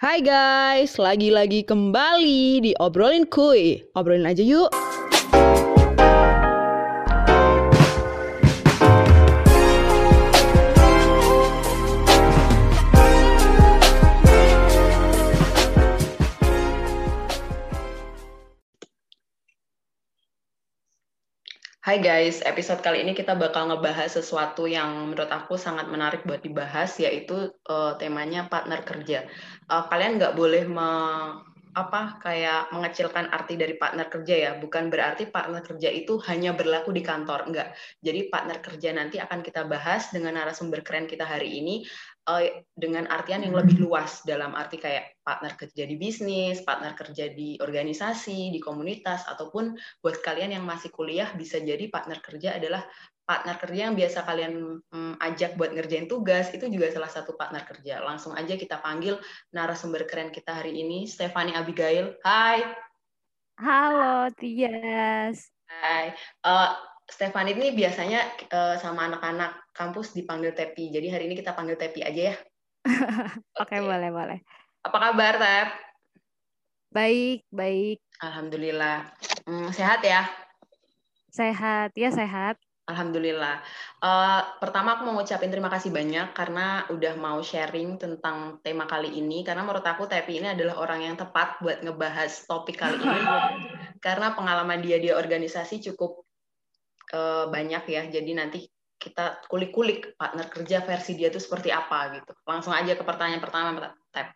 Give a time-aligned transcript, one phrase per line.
[0.00, 3.84] Hai guys, lagi-lagi kembali di Obrolin Kuy.
[3.92, 4.72] Obrolin aja yuk.
[21.90, 26.38] Hai guys, episode kali ini kita bakal ngebahas sesuatu yang menurut aku sangat menarik buat
[26.38, 29.26] dibahas, yaitu uh, temanya partner kerja.
[29.66, 30.86] Uh, kalian nggak boleh me,
[31.74, 34.52] apa kayak mengecilkan arti dari partner kerja ya.
[34.62, 37.74] Bukan berarti partner kerja itu hanya berlaku di kantor, enggak.
[38.02, 41.82] Jadi partner kerja nanti akan kita bahas dengan narasumber keren kita hari ini
[42.76, 47.58] dengan artian yang lebih luas dalam arti kayak partner kerja di bisnis, partner kerja di
[47.58, 52.86] organisasi, di komunitas ataupun buat kalian yang masih kuliah bisa jadi partner kerja adalah
[53.30, 57.62] partner kerja yang biasa kalian um, ajak buat ngerjain tugas itu juga salah satu partner
[57.62, 58.02] kerja.
[58.02, 59.22] Langsung aja kita panggil
[59.54, 62.18] narasumber keren kita hari ini, Stefani Abigail.
[62.26, 62.62] Hai.
[63.54, 65.46] Halo, Tias.
[65.70, 66.10] Hai.
[66.42, 66.74] Uh,
[67.10, 68.22] Stefani ini biasanya
[68.54, 70.94] uh, sama anak-anak kampus dipanggil Tepi.
[70.94, 72.34] Jadi hari ini kita panggil Tepi aja ya.
[73.60, 74.38] Oke, okay, boleh, boleh.
[74.86, 75.68] Apa kabar, Tep?
[76.94, 77.98] Baik, baik.
[78.22, 79.10] Alhamdulillah.
[79.42, 80.30] Hmm, sehat ya?
[81.34, 82.56] Sehat, ya sehat.
[82.90, 83.62] Alhamdulillah.
[84.02, 89.18] Uh, pertama aku mau ngucapin terima kasih banyak karena udah mau sharing tentang tema kali
[89.18, 89.42] ini.
[89.46, 93.22] Karena menurut aku Tepi ini adalah orang yang tepat buat ngebahas topik kali ini.
[94.04, 96.29] karena pengalaman dia di organisasi cukup
[97.14, 98.02] uh, banyak ya.
[98.08, 98.60] Jadi nanti
[99.00, 102.32] kita kulik-kulik partner kerja versi dia itu seperti apa gitu.
[102.44, 104.28] Langsung aja ke pertanyaan pertama, Tep.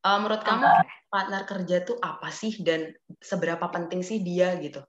[0.00, 0.64] Uh, menurut kamu
[1.12, 4.80] partner kerja itu apa sih dan seberapa penting sih dia gitu?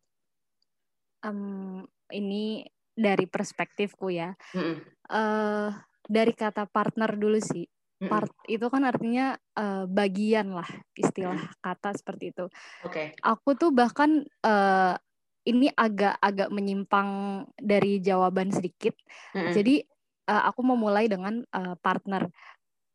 [1.19, 2.63] Um, ini
[2.95, 4.31] dari perspektifku ya.
[4.55, 4.75] Mm -mm.
[5.11, 5.69] Uh,
[6.07, 7.67] dari kata partner dulu sih.
[8.01, 10.65] Part itu kan artinya uh, bagian lah
[10.97, 12.49] istilah kata seperti itu.
[12.81, 13.13] Oke.
[13.13, 13.21] Okay.
[13.21, 14.97] Aku tuh bahkan uh,
[15.45, 17.09] ini agak-agak menyimpang
[17.57, 18.93] dari jawaban sedikit.
[19.33, 19.53] Mm-hmm.
[19.57, 19.75] Jadi
[20.29, 22.29] uh, aku mau mulai dengan uh, partner.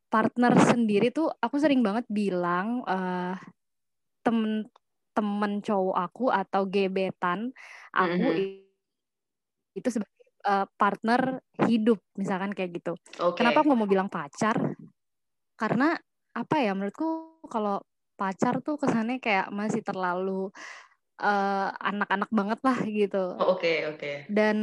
[0.06, 3.34] Partner sendiri tuh aku sering banget bilang uh,
[4.22, 4.70] temen
[5.16, 7.48] temen cowok aku atau gebetan
[7.88, 8.60] aku mm-hmm.
[9.72, 12.94] itu sebagai uh, partner hidup misalkan kayak gitu.
[13.18, 13.42] Okay.
[13.42, 14.54] Kenapa aku mau bilang pacar?
[15.56, 15.96] Karena
[16.36, 17.80] apa ya menurutku kalau
[18.16, 20.52] pacar tuh kesannya kayak masih terlalu
[21.20, 23.24] uh, anak-anak banget lah gitu.
[23.36, 23.60] Oke oh, oke.
[23.60, 24.14] Okay, okay.
[24.28, 24.56] Dan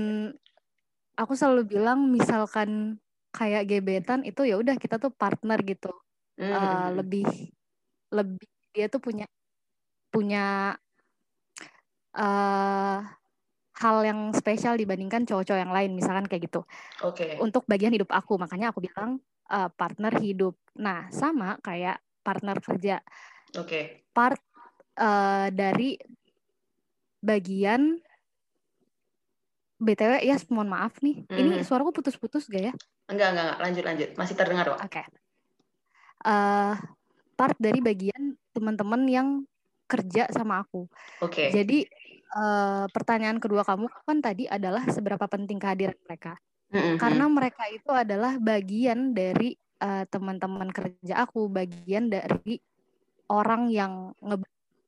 [1.18, 2.98] aku selalu bilang misalkan
[3.34, 5.90] kayak gebetan itu ya udah kita tuh partner gitu.
[6.38, 7.30] Mm uh, lebih
[8.10, 9.30] lebih dia tuh punya
[10.10, 10.78] punya
[12.18, 12.98] uh,
[13.74, 16.62] hal yang spesial dibandingkan cowok-cowok yang lain misalkan kayak gitu.
[17.02, 17.38] Oke.
[17.38, 17.42] Okay.
[17.42, 19.18] Untuk bagian hidup aku makanya aku bilang
[19.50, 20.58] uh, partner hidup.
[20.78, 23.02] Nah sama kayak partner kerja.
[23.58, 23.66] Oke.
[23.66, 23.84] Okay.
[24.14, 24.42] Part
[25.02, 25.98] uh, dari
[27.24, 28.04] bagian
[29.80, 31.24] BTW ya mohon maaf nih.
[31.28, 31.38] Mm.
[31.40, 31.66] Ini mhm.
[31.66, 32.74] suaraku putus-putus gak ya?
[33.08, 33.60] Enggak, enggak, enggak.
[33.64, 34.10] Lanjut, lanjut.
[34.20, 34.80] Masih terdengar kok.
[34.80, 34.92] Oke.
[34.92, 35.06] Okay.
[36.24, 36.76] Uh,
[37.36, 39.28] part dari bagian teman-teman yang
[39.88, 40.88] kerja sama aku.
[41.20, 41.48] Oke.
[41.48, 41.50] Okay.
[41.52, 41.84] Jadi
[42.36, 46.40] uh, pertanyaan kedua kamu kan tadi adalah seberapa penting kehadiran mereka.
[46.74, 46.98] Mm-hmm.
[46.98, 49.54] Karena mereka itu adalah bagian dari
[49.84, 52.58] uh, teman-teman kerja aku, bagian dari
[53.30, 54.38] orang yang nge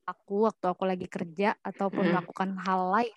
[0.06, 3.16] aku waktu aku lagi kerja ataupun melakukan hal lain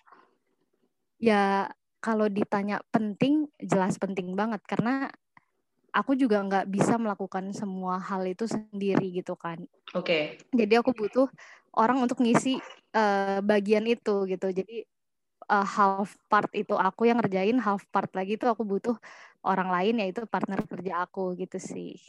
[1.21, 1.69] ya
[1.99, 5.11] kalau ditanya penting jelas penting banget karena
[5.91, 9.59] aku juga nggak bisa melakukan semua hal itu sendiri gitu kan.
[9.97, 10.39] Oke.
[10.39, 10.55] Okay.
[10.55, 11.27] Jadi aku butuh
[11.75, 12.61] orang untuk ngisi
[12.95, 14.47] uh, bagian itu gitu.
[14.53, 14.87] Jadi
[15.51, 18.95] uh, half part itu aku yang ngerjain, half part lagi itu aku butuh
[19.43, 21.99] orang lain yaitu partner kerja aku gitu sih.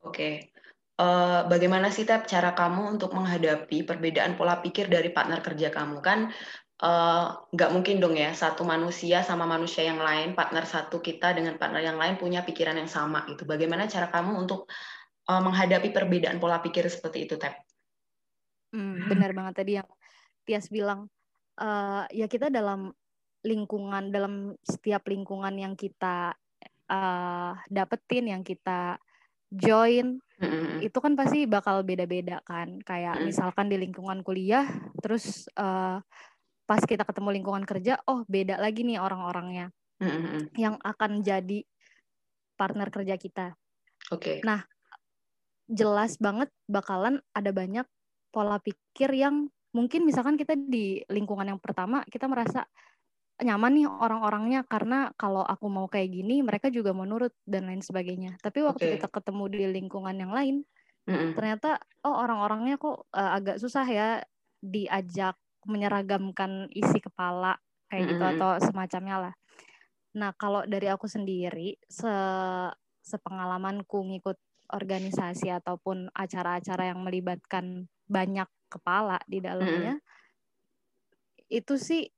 [0.00, 0.48] Oke.
[0.48, 0.66] Okay
[1.00, 6.00] uh, bagaimana sih Tep cara kamu untuk menghadapi perbedaan pola pikir dari partner kerja kamu?
[6.00, 6.32] Kan
[6.82, 11.56] uh, nggak mungkin dong ya satu manusia sama manusia yang lain partner satu kita dengan
[11.56, 13.48] partner yang lain punya pikiran yang sama gitu.
[13.48, 14.68] Bagaimana cara kamu untuk
[15.28, 17.54] uh, menghadapi perbedaan pola pikir seperti itu Tep?
[18.74, 19.88] Hmm, benar banget tadi yang
[20.46, 21.08] Tias bilang.
[21.56, 22.92] Uh, ya kita dalam
[23.40, 26.36] lingkungan dalam setiap lingkungan yang kita
[26.90, 29.00] uh, dapetin yang kita
[29.52, 30.82] join mm-hmm.
[30.82, 33.28] itu kan pasti bakal beda-beda kan kayak mm-hmm.
[33.30, 34.66] misalkan di lingkungan kuliah
[35.00, 36.02] terus uh,
[36.66, 39.70] pas kita ketemu lingkungan kerja oh beda lagi nih orang-orangnya
[40.02, 40.56] mm-hmm.
[40.58, 41.62] yang akan jadi
[42.56, 43.46] partner kerja kita.
[44.10, 44.40] Oke.
[44.40, 44.46] Okay.
[44.46, 44.64] Nah
[45.68, 47.86] jelas banget bakalan ada banyak
[48.30, 52.64] pola pikir yang mungkin misalkan kita di lingkungan yang pertama kita merasa
[53.36, 57.84] nyaman nih orang-orangnya karena kalau aku mau kayak gini mereka juga mau nurut dan lain
[57.84, 58.40] sebagainya.
[58.40, 58.92] Tapi waktu okay.
[58.96, 60.64] kita ketemu di lingkungan yang lain
[61.06, 61.32] mm-hmm.
[61.36, 64.08] ternyata oh orang-orangnya kok uh, agak susah ya
[64.60, 67.60] diajak menyeragamkan isi kepala
[67.92, 68.12] kayak mm-hmm.
[68.16, 69.34] gitu atau semacamnya lah.
[70.16, 72.14] Nah kalau dari aku sendiri se
[73.06, 74.34] sepengalamanku ngikut
[74.66, 81.54] organisasi ataupun acara-acara yang melibatkan banyak kepala di dalamnya mm-hmm.
[81.54, 82.10] itu sih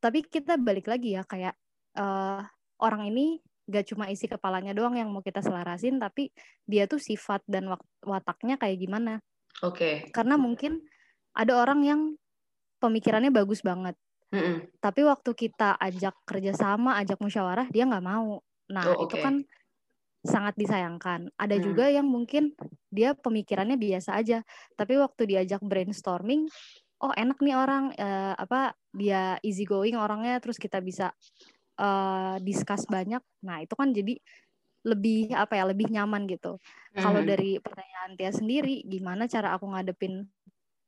[0.00, 1.54] tapi kita balik lagi ya kayak
[2.00, 2.40] uh,
[2.80, 3.38] orang ini
[3.70, 6.34] gak cuma isi kepalanya doang yang mau kita selarasin tapi
[6.66, 7.70] dia tuh sifat dan
[8.02, 9.22] wataknya kayak gimana
[9.62, 9.94] oke okay.
[10.10, 10.82] karena mungkin
[11.36, 12.00] ada orang yang
[12.82, 13.94] pemikirannya bagus banget
[14.34, 14.56] mm -mm.
[14.82, 19.06] tapi waktu kita ajak kerjasama ajak musyawarah dia nggak mau nah oh, okay.
[19.06, 19.34] itu kan
[20.20, 21.62] sangat disayangkan ada mm.
[21.62, 22.52] juga yang mungkin
[22.90, 24.42] dia pemikirannya biasa aja
[24.74, 26.50] tapi waktu diajak brainstorming
[27.00, 31.16] oh enak nih orang uh, apa dia easy going orangnya terus kita bisa
[31.80, 34.20] uh, discuss banyak nah itu kan jadi
[34.84, 37.00] lebih apa ya lebih nyaman gitu mm-hmm.
[37.04, 40.24] kalau dari pertanyaan Tia sendiri gimana cara aku ngadepin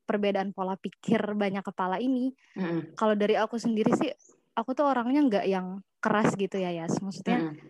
[0.08, 2.96] perbedaan pola pikir banyak kepala ini mm-hmm.
[2.96, 4.08] kalau dari aku sendiri sih
[4.56, 7.68] aku tuh orangnya nggak yang keras gitu ya ya maksudnya mm-hmm.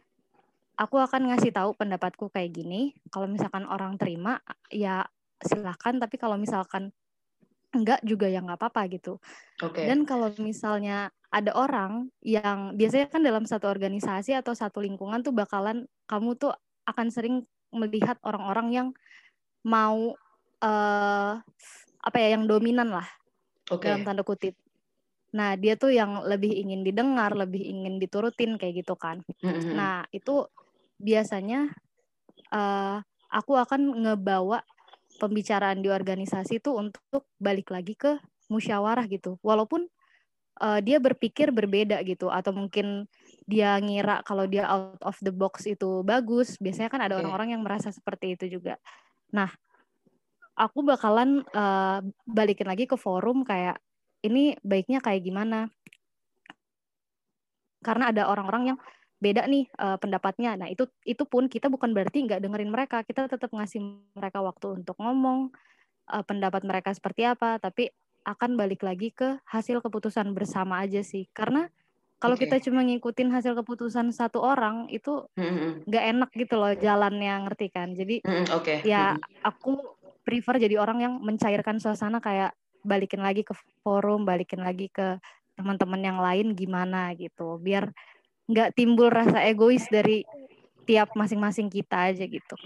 [0.79, 4.39] aku akan ngasih tahu pendapatku kayak gini kalau misalkan orang terima
[4.71, 5.03] ya
[5.43, 6.95] silahkan tapi kalau misalkan
[7.73, 9.17] enggak juga ya nggak apa-apa gitu.
[9.59, 9.89] Okay.
[9.89, 15.33] Dan kalau misalnya ada orang yang biasanya kan dalam satu organisasi atau satu lingkungan tuh
[15.33, 16.53] bakalan kamu tuh
[16.85, 18.89] akan sering melihat orang-orang yang
[19.65, 20.13] mau
[20.61, 21.35] uh,
[22.03, 23.09] apa ya yang dominan lah
[23.73, 23.97] okay.
[23.97, 24.53] dalam tanda kutip.
[25.33, 29.25] Nah dia tuh yang lebih ingin didengar, lebih ingin diturutin kayak gitu kan.
[29.41, 29.73] Mm-hmm.
[29.73, 30.45] Nah itu
[31.01, 31.73] biasanya
[32.53, 33.01] uh,
[33.33, 34.61] aku akan ngebawa
[35.23, 38.19] pembicaraan di organisasi itu untuk balik lagi ke
[38.51, 39.39] musyawarah gitu.
[39.39, 39.87] Walaupun
[40.59, 43.07] uh, dia berpikir berbeda gitu atau mungkin
[43.47, 46.59] dia ngira kalau dia out of the box itu bagus.
[46.59, 48.83] Biasanya kan ada orang-orang yang merasa seperti itu juga.
[49.31, 49.49] Nah,
[50.59, 53.79] aku bakalan uh, balikin lagi ke forum kayak
[54.27, 55.71] ini baiknya kayak gimana.
[57.83, 58.79] Karena ada orang-orang yang
[59.23, 60.59] beda nih uh, pendapatnya.
[60.59, 63.79] Nah itu itu pun kita bukan berarti nggak dengerin mereka, kita tetap ngasih
[64.19, 65.55] mereka waktu untuk ngomong
[66.11, 67.95] uh, pendapat mereka seperti apa, tapi
[68.27, 71.31] akan balik lagi ke hasil keputusan bersama aja sih.
[71.31, 71.71] Karena
[72.19, 72.47] kalau okay.
[72.47, 75.27] kita cuma ngikutin hasil keputusan satu orang itu
[75.87, 77.95] nggak enak gitu loh jalannya ngerti kan.
[77.95, 78.79] Jadi mm, okay.
[78.87, 79.79] ya aku
[80.23, 82.55] prefer jadi orang yang mencairkan suasana kayak
[82.87, 85.19] balikin lagi ke forum, balikin lagi ke
[85.59, 87.59] teman-teman yang lain gimana gitu.
[87.59, 87.91] Biar
[88.51, 90.27] nggak timbul rasa egois dari
[90.83, 92.57] tiap masing-masing kita aja gitu.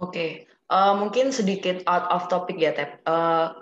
[0.00, 0.30] Oke, okay.
[0.72, 3.04] uh, eh, mungkin sedikit out of topic ya, Tep.
[3.04, 3.52] Uh,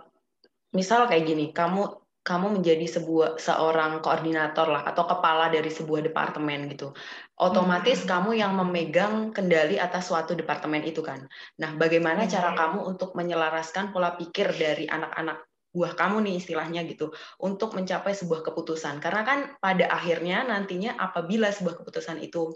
[0.72, 6.70] misal kayak gini, kamu kamu menjadi sebuah seorang koordinator lah atau kepala dari sebuah departemen
[6.70, 6.94] gitu.
[7.34, 8.08] Otomatis hmm.
[8.08, 11.26] kamu yang memegang kendali atas suatu departemen itu kan.
[11.58, 12.30] Nah, bagaimana hmm.
[12.30, 15.42] cara kamu untuk menyelaraskan pola pikir dari anak-anak
[15.72, 17.10] buah kamu nih istilahnya gitu
[17.40, 19.00] untuk mencapai sebuah keputusan.
[19.00, 22.52] Karena kan pada akhirnya nantinya apabila sebuah keputusan itu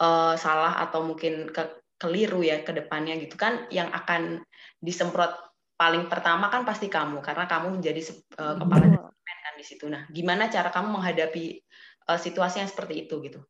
[0.00, 4.44] uh, salah atau mungkin ke, keliru ya ke depannya gitu kan yang akan
[4.78, 5.32] disemprot
[5.76, 8.00] paling pertama kan pasti kamu karena kamu menjadi
[8.40, 9.84] uh, kepala departemen kan di situ.
[9.88, 11.64] Nah gimana cara kamu menghadapi
[12.12, 13.40] uh, situasi yang seperti itu gitu?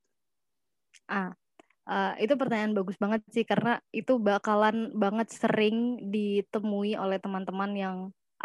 [1.11, 1.35] Ah
[1.87, 7.97] Uh, itu pertanyaan bagus banget sih karena itu bakalan banget sering ditemui oleh teman-teman yang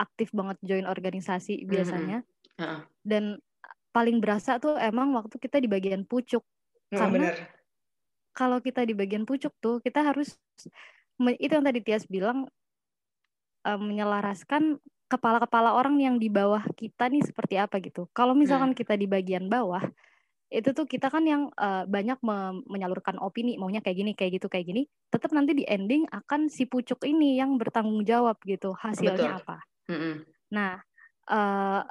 [0.01, 2.25] aktif banget join organisasi biasanya.
[2.57, 2.79] Mm -hmm.
[3.05, 3.23] Dan
[3.91, 6.41] paling berasa tuh emang waktu kita di bagian pucuk.
[6.41, 7.31] Oh, Karena
[8.31, 10.39] kalau kita di bagian pucuk tuh kita harus
[11.37, 12.49] itu yang tadi Tias bilang
[13.67, 14.79] uh, menyelaraskan
[15.11, 18.07] kepala-kepala orang yang di bawah kita nih seperti apa gitu.
[18.15, 18.79] Kalau misalkan hmm.
[18.79, 19.83] kita di bagian bawah,
[20.47, 24.47] itu tuh kita kan yang uh, banyak me menyalurkan opini maunya kayak gini, kayak gitu,
[24.47, 24.87] kayak gini.
[25.11, 29.39] Tetap nanti di ending akan si pucuk ini yang bertanggung jawab gitu hasilnya Betul.
[29.43, 29.57] apa.
[29.89, 30.13] Mm-hmm.
[30.53, 30.81] Nah,
[31.31, 31.81] uh,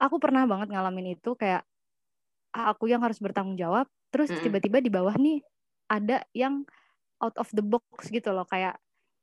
[0.00, 1.62] aku pernah banget ngalamin itu kayak
[2.50, 4.44] aku yang harus bertanggung jawab, terus mm-hmm.
[4.48, 5.38] tiba-tiba di bawah nih
[5.86, 6.66] ada yang
[7.20, 8.80] out of the box gitu loh, kayak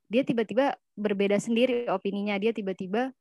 [0.08, 3.12] dia tiba-tiba berbeda sendiri opininya, dia tiba-tiba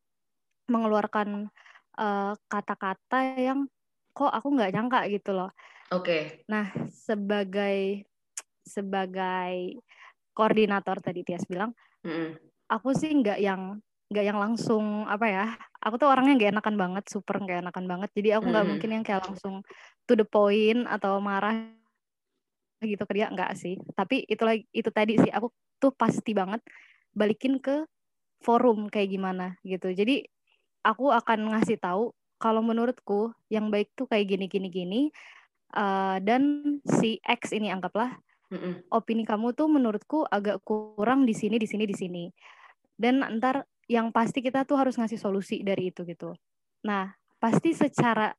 [0.71, 1.51] mengeluarkan
[1.97, 3.65] kata kata-kata yang
[4.13, 5.49] kok aku nggak nyangka gitu loh.
[5.89, 6.03] Oke.
[6.03, 6.21] Okay.
[6.45, 8.05] Nah, sebagai
[8.61, 9.81] sebagai
[10.37, 11.73] koordinator tadi Tias bilang,
[12.05, 12.37] mm-hmm.
[12.69, 15.45] aku sih nggak yang nggak yang langsung apa ya
[15.83, 18.71] aku tuh orangnya nggak enakan banget super nggak enakan banget jadi aku nggak mm.
[18.71, 19.59] mungkin yang kayak langsung
[20.07, 21.67] to the point atau marah
[22.79, 26.63] gitu ke dia nggak sih tapi itu lagi itu tadi sih aku tuh pasti banget
[27.11, 27.83] balikin ke
[28.39, 30.23] forum kayak gimana gitu jadi
[30.85, 35.01] aku akan ngasih tahu kalau menurutku yang baik tuh kayak gini gini gini
[35.73, 38.13] uh, dan si X ini anggaplah
[38.53, 38.93] mm-hmm.
[38.93, 42.23] opini kamu tuh menurutku agak kurang di sini di sini di sini
[42.93, 46.35] dan ntar yang pasti kita tuh harus ngasih solusi dari itu gitu
[46.83, 48.31] nah pasti secara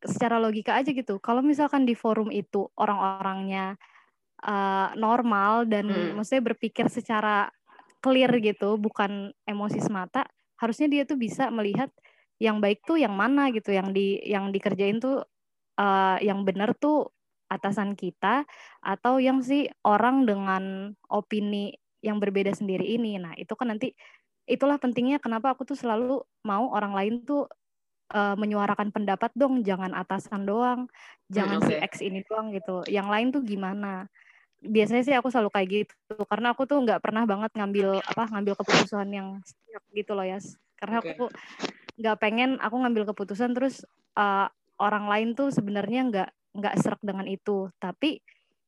[0.00, 3.74] secara logika aja gitu kalau misalkan di forum itu orang-orangnya
[4.44, 6.20] uh, normal dan hmm.
[6.20, 7.48] maksudnya berpikir secara
[8.06, 10.28] clear gitu, bukan emosi semata,
[10.60, 11.90] harusnya dia tuh bisa melihat
[12.36, 15.24] yang baik tuh yang mana gitu, yang di yang dikerjain tuh
[15.80, 17.10] uh, yang benar tuh
[17.50, 18.46] atasan kita
[18.82, 23.18] atau yang sih orang dengan opini yang berbeda sendiri ini.
[23.18, 23.90] Nah, itu kan nanti
[24.46, 27.50] itulah pentingnya kenapa aku tuh selalu mau orang lain tuh
[28.14, 30.86] uh, menyuarakan pendapat dong, jangan atasan doang,
[31.30, 31.78] jangan hmm, okay.
[31.82, 32.86] si X ini doang gitu.
[32.86, 34.06] Yang lain tuh gimana?
[34.66, 38.54] biasanya sih aku selalu kayak gitu karena aku tuh nggak pernah banget ngambil apa ngambil
[38.58, 39.28] keputusan yang
[39.92, 40.40] gitu loh ya
[40.80, 41.12] karena okay.
[41.16, 41.24] aku
[41.96, 43.84] nggak pengen aku ngambil keputusan terus
[44.16, 44.48] uh,
[44.80, 48.20] orang lain tuh sebenarnya nggak nggak serak dengan itu tapi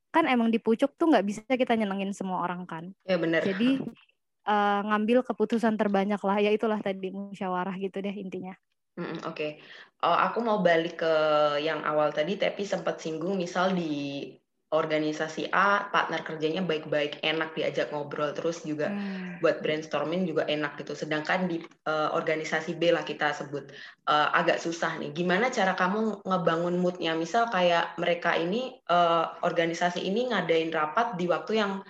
[0.09, 3.81] kan emang di pucuk tuh nggak bisa kita nyenengin semua orang kan ya benar jadi
[4.49, 6.41] uh, ngambil keputusan terbanyak lah.
[6.41, 8.57] Ya itulah tadi musyawarah gitu deh intinya.
[8.99, 9.51] Oke, okay.
[10.03, 11.15] uh, aku mau balik ke
[11.63, 14.27] yang awal tadi, tapi sempat singgung misal di
[14.69, 19.41] organisasi A partner kerjanya baik-baik enak diajak ngobrol terus juga hmm.
[19.41, 20.93] buat brainstorming juga enak gitu.
[20.93, 23.73] Sedangkan di uh, organisasi B lah kita sebut
[24.11, 25.17] uh, agak susah nih.
[25.17, 27.17] Gimana cara kamu ngebangun moodnya?
[27.17, 31.81] Misal kayak mereka ini uh, organisasi ini ngadain rapat di waktu yang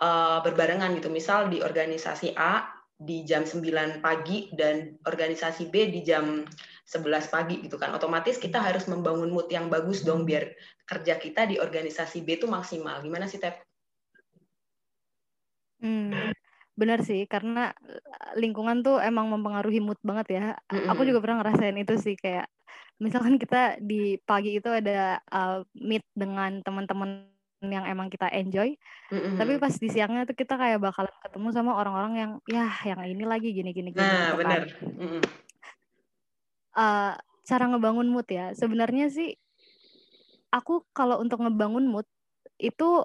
[0.00, 6.06] uh, berbarengan gitu misal di organisasi A di jam 9 pagi dan organisasi B di
[6.06, 6.46] jam
[6.86, 7.90] 11 pagi gitu kan.
[7.90, 10.54] Otomatis kita harus membangun mood yang bagus dong biar
[10.86, 13.02] kerja kita di organisasi B itu maksimal.
[13.02, 13.60] Gimana sih, Tep?
[15.82, 16.32] Hmm,
[16.78, 18.00] benar sih, karena eh,
[18.38, 20.46] lingkungan tuh emang mempengaruhi mood banget ya.
[20.70, 20.88] Mm-hmm.
[20.94, 22.46] Aku juga pernah ngerasain itu sih kayak
[23.02, 27.26] misalkan kita di pagi itu ada uh, meet dengan teman-teman
[27.68, 28.76] yang emang kita enjoy,
[29.12, 29.36] mm-hmm.
[29.36, 33.24] tapi pas di siangnya tuh kita kayak bakalan ketemu sama orang-orang yang ya yang ini
[33.24, 34.00] lagi gini-gini gini.
[34.00, 34.60] Nah, gitu benar.
[34.64, 34.92] Kan.
[34.98, 35.44] Mm-hmm
[36.74, 37.14] uh,
[37.46, 38.52] cara ngebangun mood ya.
[38.52, 39.34] Sebenarnya sih
[40.50, 42.06] aku kalau untuk ngebangun mood
[42.58, 43.02] itu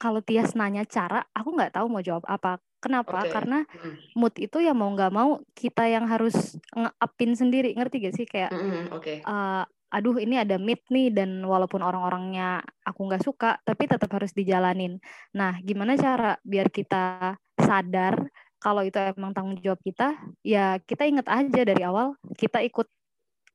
[0.00, 2.56] kalau Tias nanya cara, aku nggak tahu mau jawab apa.
[2.80, 3.28] Kenapa?
[3.28, 3.32] Okay.
[3.36, 4.16] Karena hmm.
[4.16, 8.48] mood itu ya mau nggak mau kita yang harus nge sendiri, ngerti gak sih kayak,
[8.48, 9.20] mm, okay.
[9.20, 14.10] uh, eh, aduh ini ada meet nih dan walaupun orang-orangnya aku nggak suka, tapi tetap
[14.14, 15.02] harus dijalanin.
[15.34, 18.30] Nah, gimana cara biar kita sadar
[18.62, 20.14] kalau itu emang tanggung jawab kita,
[20.46, 22.86] ya kita ingat aja dari awal kita ikut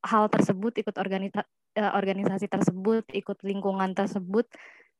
[0.05, 4.45] hal tersebut, ikut organisa eh, organisasi tersebut, ikut lingkungan tersebut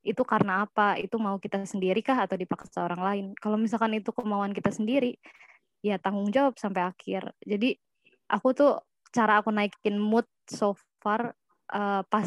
[0.05, 0.95] itu karena apa?
[1.01, 3.25] Itu mau kita sendiri kah atau dipaksa orang lain?
[3.41, 5.17] Kalau misalkan itu kemauan kita sendiri,
[5.81, 7.33] ya tanggung jawab sampai akhir.
[7.41, 7.73] Jadi
[8.29, 8.71] aku tuh
[9.09, 11.37] cara aku naikin mood so far
[11.69, 12.25] uh, pas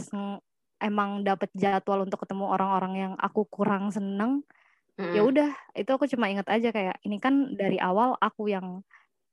[0.79, 4.47] emang dapet jadwal untuk ketemu orang-orang yang aku kurang seneng
[4.95, 5.15] mm.
[5.19, 8.87] ya udah itu aku cuma ingat aja kayak ini kan dari awal aku yang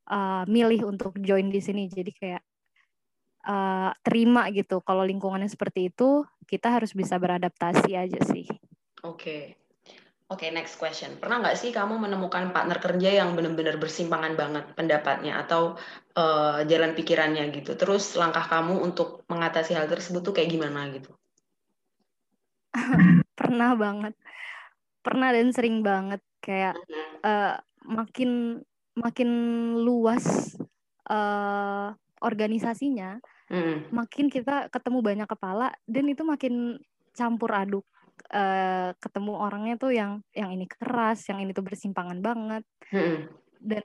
[0.09, 2.43] uh, milih untuk join di sini jadi kayak
[3.45, 8.49] uh, terima gitu kalau lingkungannya seperti itu kita harus bisa beradaptasi aja sih
[9.05, 9.64] oke okay.
[10.25, 11.21] Oke, okay, next question.
[11.21, 15.77] Pernah nggak sih kamu menemukan partner kerja yang benar-benar bersimpangan banget pendapatnya atau
[16.17, 17.77] uh, jalan pikirannya gitu?
[17.77, 21.13] Terus langkah kamu untuk mengatasi hal tersebut tuh kayak gimana gitu?
[23.39, 24.17] Pernah banget
[25.05, 26.73] pernah dan sering banget kayak
[27.21, 28.57] uh, makin
[28.97, 29.29] makin
[29.85, 30.57] luas
[31.13, 31.93] uh,
[32.25, 33.21] organisasinya,
[33.53, 33.93] mm.
[33.93, 36.81] makin kita ketemu banyak kepala dan itu makin
[37.13, 37.85] campur aduk.
[38.25, 42.63] Uh, ketemu orangnya tuh yang yang ini keras, yang ini tuh bersimpangan banget.
[42.89, 43.29] Mm.
[43.61, 43.83] Dan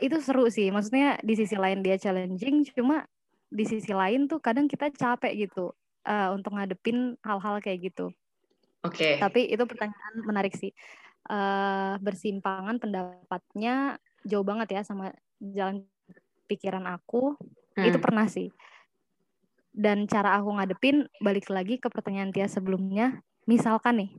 [0.00, 0.72] itu seru sih.
[0.72, 3.04] Maksudnya di sisi lain dia challenging, cuma
[3.50, 5.74] di sisi lain tuh kadang kita capek gitu
[6.06, 8.14] uh, untuk ngadepin hal-hal kayak gitu.
[8.86, 8.96] Oke.
[8.96, 9.14] Okay.
[9.20, 10.72] Tapi itu pertanyaan menarik sih.
[11.28, 15.84] Uh, bersimpangan pendapatnya jauh banget ya sama jalan
[16.48, 17.36] pikiran aku.
[17.76, 17.84] Hmm.
[17.84, 18.48] Itu pernah sih.
[19.70, 23.22] Dan cara aku ngadepin balik lagi ke pertanyaan Tia sebelumnya.
[23.46, 24.10] Misalkan nih,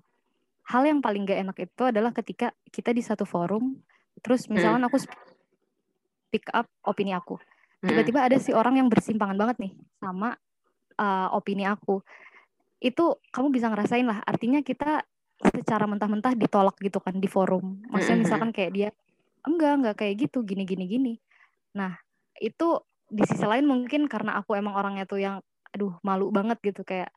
[0.71, 3.79] hal yang paling gak enak itu adalah ketika kita di satu forum,
[4.23, 4.89] terus misalkan hmm.
[4.89, 4.97] aku
[6.31, 7.35] pick up opini aku.
[7.83, 7.91] Hmm.
[7.91, 10.39] Tiba-tiba ada si orang yang bersimpangan banget nih sama
[11.01, 12.01] uh, opini aku
[12.81, 15.05] itu kamu bisa ngerasain lah artinya kita
[15.41, 18.89] secara mentah-mentah ditolak gitu kan di forum maksudnya misalkan kayak dia
[19.45, 21.13] enggak enggak kayak gitu gini gini gini
[21.77, 21.97] nah
[22.41, 22.81] itu
[23.11, 27.11] di sisi lain mungkin karena aku emang orangnya tuh yang aduh malu banget gitu kayak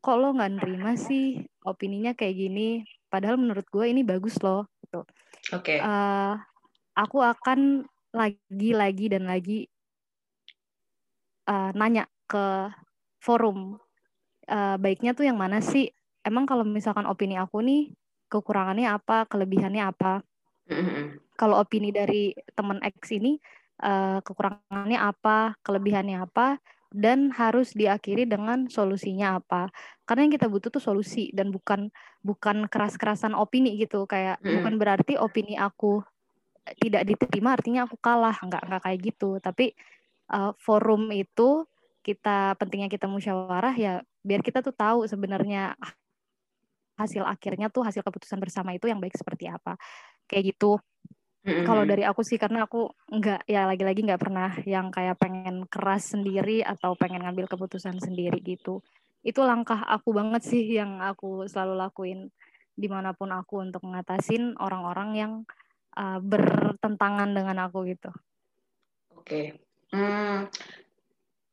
[0.00, 5.02] kok lo nggak nerima sih opininya kayak gini padahal menurut gue ini bagus loh gitu
[5.02, 5.78] oke okay.
[5.82, 6.34] uh, eh,
[6.94, 9.66] aku akan lagi lagi dan lagi
[11.50, 12.70] uh, nanya ke
[13.18, 13.76] forum
[14.46, 15.90] uh, baiknya tuh yang mana sih
[16.24, 17.90] emang kalau misalkan opini aku nih
[18.30, 20.22] kekurangannya apa, kelebihannya apa.
[20.70, 21.34] Mm-hmm.
[21.34, 23.36] Kalau opini dari teman X ini
[23.80, 26.60] uh, kekurangannya apa, kelebihannya apa,
[26.90, 29.70] dan harus diakhiri dengan solusinya apa.
[30.04, 31.88] Karena yang kita butuh tuh solusi dan bukan
[32.20, 34.04] bukan keras-kerasan opini gitu.
[34.04, 34.60] Kayak mm.
[34.60, 36.02] bukan berarti opini aku
[36.82, 39.38] tidak diterima artinya aku kalah, nggak nggak kayak gitu.
[39.38, 39.72] Tapi
[40.34, 41.66] uh, forum itu
[42.00, 45.76] kita pentingnya kita musyawarah ya biar kita tuh tahu sebenarnya
[46.96, 49.76] hasil akhirnya tuh hasil keputusan bersama itu yang baik seperti apa
[50.28, 50.80] kayak gitu
[51.46, 51.64] mm-hmm.
[51.66, 56.12] kalau dari aku sih karena aku nggak ya lagi-lagi nggak pernah yang kayak pengen keras
[56.12, 58.84] sendiri atau pengen ngambil keputusan sendiri gitu
[59.20, 62.32] itu langkah aku banget sih yang aku selalu lakuin
[62.72, 65.32] di mana pun aku untuk ngatasin orang-orang yang
[66.00, 68.08] uh, bertentangan dengan aku gitu.
[69.12, 69.44] Oke, okay.
[69.92, 70.48] hmm,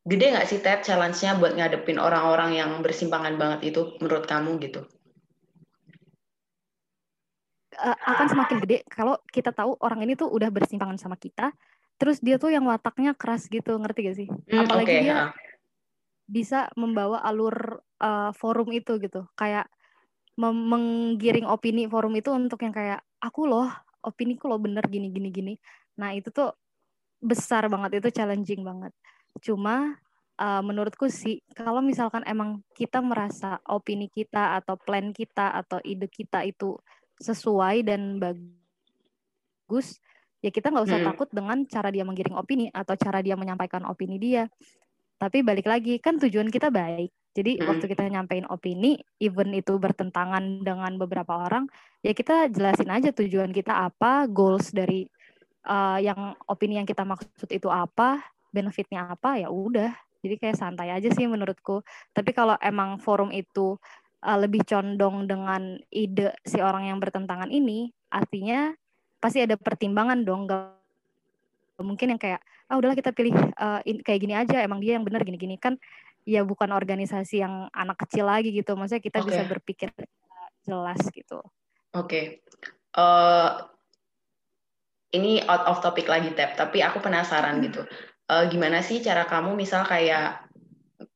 [0.07, 4.87] gede nggak sih Ted challenge-nya buat ngadepin orang-orang yang bersimpangan banget itu menurut kamu gitu?
[7.77, 11.53] Uh, akan semakin gede kalau kita tahu orang ini tuh udah bersimpangan sama kita
[11.97, 14.27] terus dia tuh yang wataknya keras gitu ngerti gak sih?
[14.29, 15.17] Mm, apalagi okay, dia
[16.27, 19.25] bisa membawa alur uh, forum itu gitu.
[19.33, 19.71] Kayak
[20.37, 23.73] menggiring opini forum itu untuk yang kayak aku loh
[24.05, 25.53] opini ku loh bener gini gini gini.
[25.97, 26.53] Nah itu tuh
[27.17, 28.93] besar banget itu challenging banget.
[29.41, 29.97] Cuma
[30.37, 36.05] uh, menurutku sih kalau misalkan emang kita merasa opini kita atau plan kita atau ide
[36.05, 36.77] kita itu
[37.17, 39.97] sesuai dan bagus
[40.41, 41.09] ya kita nggak usah hmm.
[41.09, 44.45] takut dengan cara dia menggiring opini atau cara dia menyampaikan opini dia
[45.17, 47.65] tapi balik lagi kan tujuan kita baik jadi hmm.
[47.65, 51.65] waktu kita nyampein opini even itu bertentangan dengan beberapa orang
[52.05, 55.09] ya kita jelasin aja tujuan kita apa goals dari
[55.65, 58.21] uh, yang opini yang kita maksud itu apa
[58.53, 59.89] benefitnya apa ya udah
[60.21, 61.81] jadi kayak santai aja sih menurutku
[62.13, 63.77] tapi kalau emang forum itu
[64.23, 68.73] uh, lebih condong dengan ide si orang yang bertentangan ini, artinya
[69.21, 70.49] pasti ada pertimbangan dong.
[70.49, 74.97] Gak mungkin yang kayak ah udahlah kita pilih uh, in, kayak gini aja, emang dia
[74.97, 75.77] yang benar gini-gini kan
[76.27, 78.75] ya bukan organisasi yang anak kecil lagi gitu.
[78.75, 79.27] Maksudnya kita okay.
[79.31, 79.89] bisa berpikir
[80.67, 81.39] jelas gitu.
[81.95, 82.03] Oke.
[82.03, 82.25] Okay.
[82.97, 83.63] Uh,
[85.15, 87.65] ini out of topic lagi Tep, tapi aku penasaran hmm.
[87.71, 87.81] gitu.
[88.27, 90.43] Uh, gimana sih cara kamu misal kayak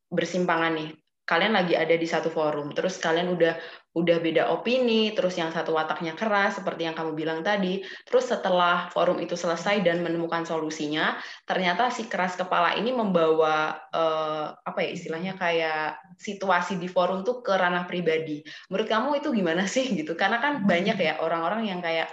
[0.07, 1.00] bersimpangan nih
[1.31, 3.55] kalian lagi ada di satu forum, terus kalian udah
[3.95, 8.91] udah beda opini, terus yang satu wataknya keras seperti yang kamu bilang tadi, terus setelah
[8.91, 11.15] forum itu selesai dan menemukan solusinya,
[11.47, 17.39] ternyata si keras kepala ini membawa eh, apa ya istilahnya kayak situasi di forum tuh
[17.39, 18.43] ke ranah pribadi.
[18.67, 20.19] Menurut kamu itu gimana sih gitu?
[20.19, 22.11] Karena kan banyak ya orang-orang yang kayak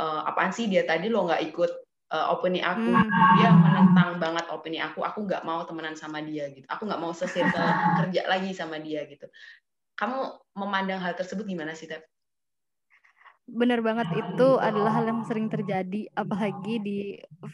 [0.00, 2.90] eh, apaan sih dia tadi lo nggak ikut uh, opini aku.
[2.90, 3.08] Hmm.
[3.38, 5.02] dia menentang banget opini aku.
[5.06, 6.66] Aku nggak mau temenan sama dia gitu.
[6.66, 7.62] Aku nggak mau sesirkel
[8.04, 9.30] kerja lagi sama dia gitu.
[9.96, 12.02] Kamu memandang hal tersebut gimana sih Tep?
[13.50, 14.10] Bener banget.
[14.14, 16.98] Itu adalah hal yang sering terjadi apalagi di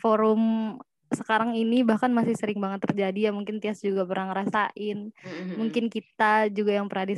[0.00, 0.74] forum
[1.06, 3.32] sekarang ini bahkan masih sering banget terjadi ya.
[3.32, 5.12] Mungkin Tias juga pernah ngerasain.
[5.12, 5.56] Mm-hmm.
[5.56, 7.16] mungkin kita juga yang pernah di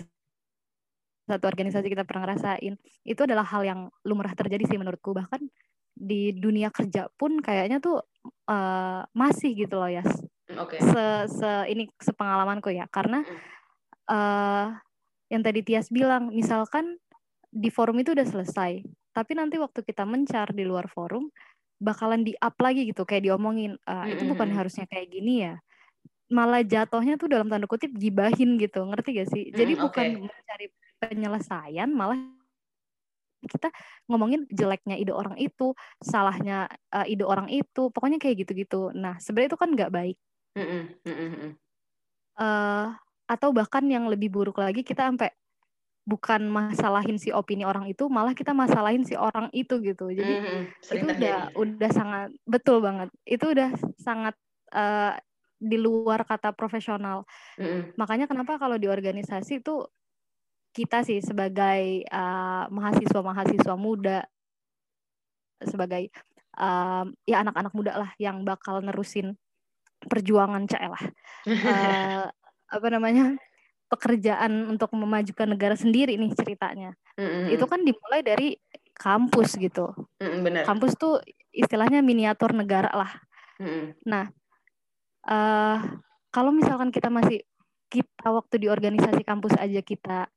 [1.28, 2.80] satu organisasi kita pernah ngerasain.
[3.04, 5.12] Itu adalah hal yang lumrah terjadi sih menurutku.
[5.12, 5.44] Bahkan
[5.98, 7.98] di dunia kerja pun kayaknya tuh
[8.46, 10.06] uh, masih gitu loh ya.
[10.48, 10.80] Okay.
[10.80, 13.26] Se, se ini sepengalamanku ya karena
[14.08, 14.72] uh,
[15.28, 16.96] yang tadi Tias bilang misalkan
[17.52, 18.80] di forum itu udah selesai
[19.12, 21.26] tapi nanti waktu kita mencar di luar forum
[21.82, 25.54] bakalan di up lagi gitu kayak diomongin uh, itu bukan harusnya kayak gini ya.
[26.28, 29.48] Malah jatuhnya tuh dalam tanda kutip gibahin gitu ngerti gak sih?
[29.50, 30.66] Jadi mm, bukan mencari
[31.02, 32.18] penyelesaian malah
[33.46, 33.70] kita
[34.10, 38.90] ngomongin jeleknya ide orang itu, salahnya uh, ide orang itu, pokoknya kayak gitu-gitu.
[38.96, 40.16] Nah, sebenarnya itu kan nggak baik.
[42.38, 42.94] Uh,
[43.28, 45.30] atau bahkan yang lebih buruk lagi kita sampai
[46.08, 50.08] bukan masalahin si opini orang itu, malah kita masalahin si orang itu gitu.
[50.08, 50.62] Jadi mm-hmm.
[50.96, 53.12] itu udah udah sangat betul banget.
[53.28, 54.32] Itu udah sangat
[54.72, 55.12] uh,
[55.60, 57.28] di luar kata profesional.
[57.60, 58.00] Mm-hmm.
[58.00, 59.84] Makanya kenapa kalau di organisasi itu
[60.78, 64.22] kita sih sebagai uh, mahasiswa-mahasiswa muda
[65.66, 66.14] sebagai
[66.54, 69.34] um, ya anak-anak muda lah yang bakal nerusin
[70.06, 71.02] perjuangan cek lah
[71.50, 72.24] uh,
[72.78, 73.34] apa namanya
[73.90, 77.58] pekerjaan untuk memajukan negara sendiri nih ceritanya mm-hmm.
[77.58, 78.54] itu kan dimulai dari
[78.94, 79.90] kampus gitu
[80.22, 80.62] mm-hmm, bener.
[80.62, 81.18] kampus tuh
[81.50, 83.10] istilahnya miniatur negara lah
[83.58, 83.98] mm-hmm.
[84.06, 84.30] nah
[85.26, 85.82] uh,
[86.30, 87.42] kalau misalkan kita masih
[87.88, 90.28] kita waktu di organisasi kampus aja kita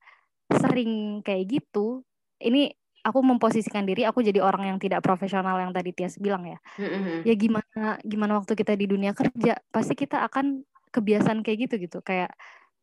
[0.59, 2.03] sering kayak gitu
[2.41, 6.57] ini aku memposisikan diri aku jadi orang yang tidak profesional yang tadi Tias bilang ya.
[6.77, 7.17] Mm-hmm.
[7.25, 10.61] ya gimana gimana waktu kita di dunia kerja pasti kita akan
[10.93, 11.97] kebiasaan kayak gitu gitu.
[12.05, 12.33] Kayak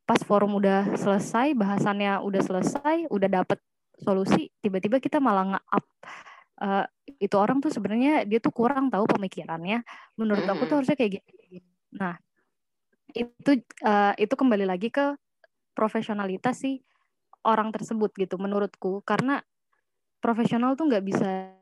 [0.02, 3.60] pas forum udah selesai bahasannya udah selesai udah dapet
[3.98, 5.86] solusi tiba-tiba kita malah nge-up
[6.62, 6.86] uh,
[7.18, 9.86] itu orang tuh sebenarnya dia tuh kurang tahu pemikirannya.
[10.18, 12.20] Menurut aku tuh harusnya kayak gini nah
[13.16, 15.16] itu uh, itu kembali lagi ke
[15.72, 16.84] profesionalitas sih
[17.46, 19.02] orang tersebut gitu menurutku.
[19.06, 19.42] Karena
[20.18, 21.54] profesional tuh nggak bisa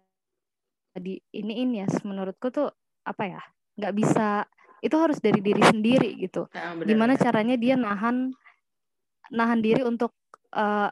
[0.97, 2.73] di ini ya menurutku tuh
[3.05, 3.43] apa ya
[3.77, 4.49] nggak bisa
[4.81, 6.49] itu harus dari diri sendiri gitu.
[6.53, 8.33] Nah, bener, gimana caranya dia nahan
[9.33, 10.13] nahan diri untuk
[10.53, 10.89] uh,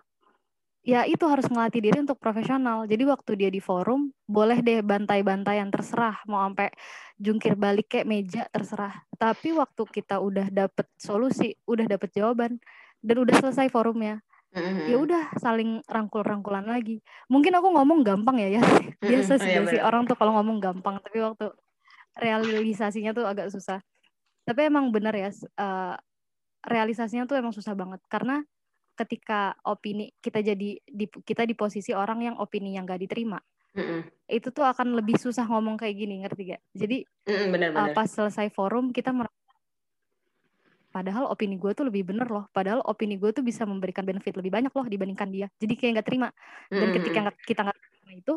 [0.84, 2.84] ya itu harus ngelatih diri untuk profesional.
[2.84, 6.20] Jadi waktu dia di forum boleh deh bantai-bantaian terserah.
[6.28, 6.72] Mau sampai
[7.16, 8.92] jungkir balik kayak meja terserah.
[9.16, 12.60] Tapi waktu kita udah dapet solusi udah dapet jawaban
[13.00, 14.20] dan udah selesai forumnya
[14.54, 14.86] mm-hmm.
[14.88, 18.62] ya udah saling rangkul-rangkulan lagi mungkin aku ngomong gampang ya ya
[19.10, 19.70] biasa sih, mm-hmm.
[19.74, 21.50] sih orang tuh kalau ngomong gampang tapi waktu
[22.14, 23.82] realisasinya tuh agak susah
[24.46, 25.98] tapi emang bener ya uh,
[26.64, 28.40] realisasinya tuh emang susah banget karena
[28.94, 33.42] ketika opini kita jadi di, kita di posisi orang yang opini yang gak diterima
[33.74, 34.30] mm-hmm.
[34.30, 37.90] itu tuh akan lebih susah ngomong kayak gini ngerti gak jadi bener, bener.
[37.90, 39.10] Uh, pas selesai forum kita
[40.94, 42.46] padahal opini gue tuh lebih bener loh.
[42.54, 45.50] Padahal opini gue tuh bisa memberikan benefit lebih banyak loh dibandingkan dia.
[45.58, 46.28] Jadi kayak nggak terima.
[46.70, 46.94] Dan mm.
[46.94, 48.34] ketika kita nggak terima itu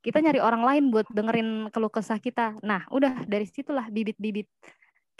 [0.00, 2.56] kita nyari orang lain buat dengerin keluh kesah kita.
[2.64, 4.48] Nah udah dari situlah bibit-bibit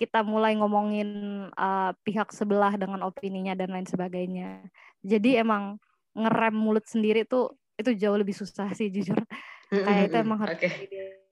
[0.01, 1.11] kita mulai ngomongin
[1.53, 4.65] uh, pihak sebelah dengan opininya dan lain sebagainya.
[5.05, 5.77] Jadi emang
[6.17, 9.21] ngerem mulut sendiri tuh itu jauh lebih susah sih jujur.
[9.69, 10.73] Kayak itu emang harus okay.
[10.73, 11.29] sendiri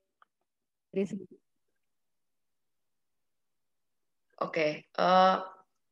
[4.36, 5.40] Oke, uh,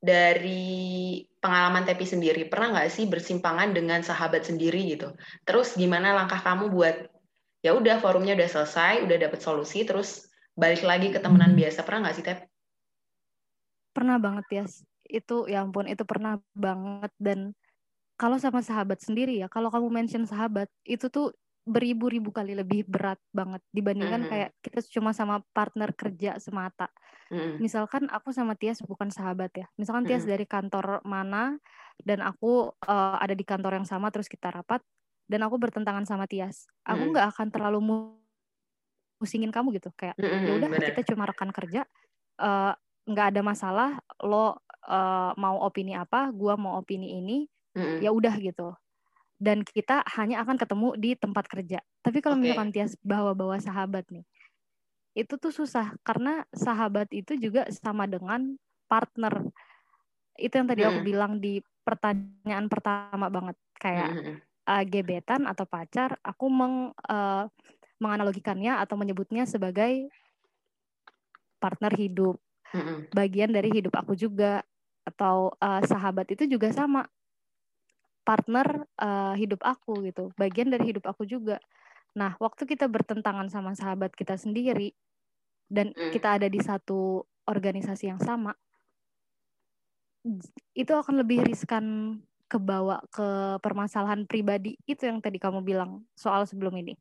[0.05, 5.17] dari pengalaman Tepi sendiri, pernah nggak sih bersimpangan dengan sahabat sendiri gitu?
[5.49, 7.09] Terus gimana langkah kamu buat
[7.65, 12.09] ya udah forumnya udah selesai, udah dapet solusi, terus balik lagi ke temenan biasa, pernah
[12.09, 12.39] nggak sih Tep?
[13.97, 14.65] Pernah banget ya,
[15.09, 17.57] itu ya ampun itu pernah banget dan
[18.21, 21.33] kalau sama sahabat sendiri ya, kalau kamu mention sahabat itu tuh
[21.65, 24.33] beribu-ribu kali lebih berat banget dibandingkan mm -hmm.
[24.33, 26.93] kayak kita cuma sama partner kerja semata.
[27.33, 27.57] Mm -hmm.
[27.65, 29.67] Misalkan aku sama Tias bukan sahabat ya.
[29.81, 30.35] Misalkan Tias mm -hmm.
[30.37, 31.57] dari kantor mana
[32.05, 34.85] dan aku uh, ada di kantor yang sama terus kita rapat
[35.25, 36.69] dan aku bertentangan sama Tias.
[36.85, 37.37] Aku nggak mm -hmm.
[37.41, 37.81] akan terlalu
[39.17, 40.45] musingin kamu gitu kayak mm -hmm.
[40.45, 41.89] ya udah kita cuma rekan kerja
[42.37, 42.73] eh,
[43.09, 47.99] nggak uh, ada masalah lo uh, mau opini apa, gua mau opini ini, mm -hmm.
[48.05, 48.77] ya udah gitu
[49.39, 51.79] dan kita hanya akan ketemu di tempat kerja.
[52.01, 52.53] Tapi kalau okay.
[52.53, 54.25] misalkan Tias bawa-bawa sahabat nih,
[55.15, 58.59] itu tuh susah karena sahabat itu juga sama dengan
[58.91, 59.51] partner.
[60.35, 60.91] Itu yang tadi hmm.
[60.91, 64.37] aku bilang di pertanyaan pertama banget kayak hmm.
[64.67, 66.19] uh, gebetan atau pacar.
[66.23, 67.45] Aku meng uh,
[68.03, 70.11] menganalogikannya atau menyebutnya sebagai
[71.63, 72.37] partner hidup,
[72.75, 73.15] hmm.
[73.15, 74.61] bagian dari hidup aku juga
[75.05, 77.07] atau uh, sahabat itu juga sama
[78.25, 81.61] partner uh, hidup aku gitu, bagian dari hidup aku juga.
[82.17, 84.97] Nah, waktu kita bertentangan sama sahabat kita sendiri
[85.69, 86.11] dan hmm.
[86.11, 88.57] kita ada di satu organisasi yang sama,
[90.73, 92.17] itu akan lebih riskan
[92.49, 96.97] kebawa ke permasalahan pribadi itu yang tadi kamu bilang soal sebelum ini.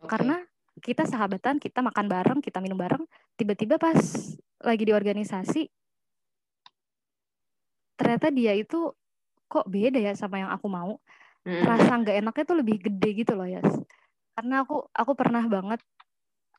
[0.00, 0.08] Okay.
[0.08, 0.40] Karena
[0.80, 3.04] kita sahabatan, kita makan bareng, kita minum bareng,
[3.36, 3.96] tiba-tiba pas
[4.64, 5.68] lagi di organisasi
[7.96, 8.92] ternyata dia itu
[9.46, 10.98] kok beda ya sama yang aku mau
[11.46, 11.64] hmm.
[11.64, 13.62] rasa nggak enaknya tuh lebih gede gitu loh ya
[14.36, 15.80] karena aku aku pernah banget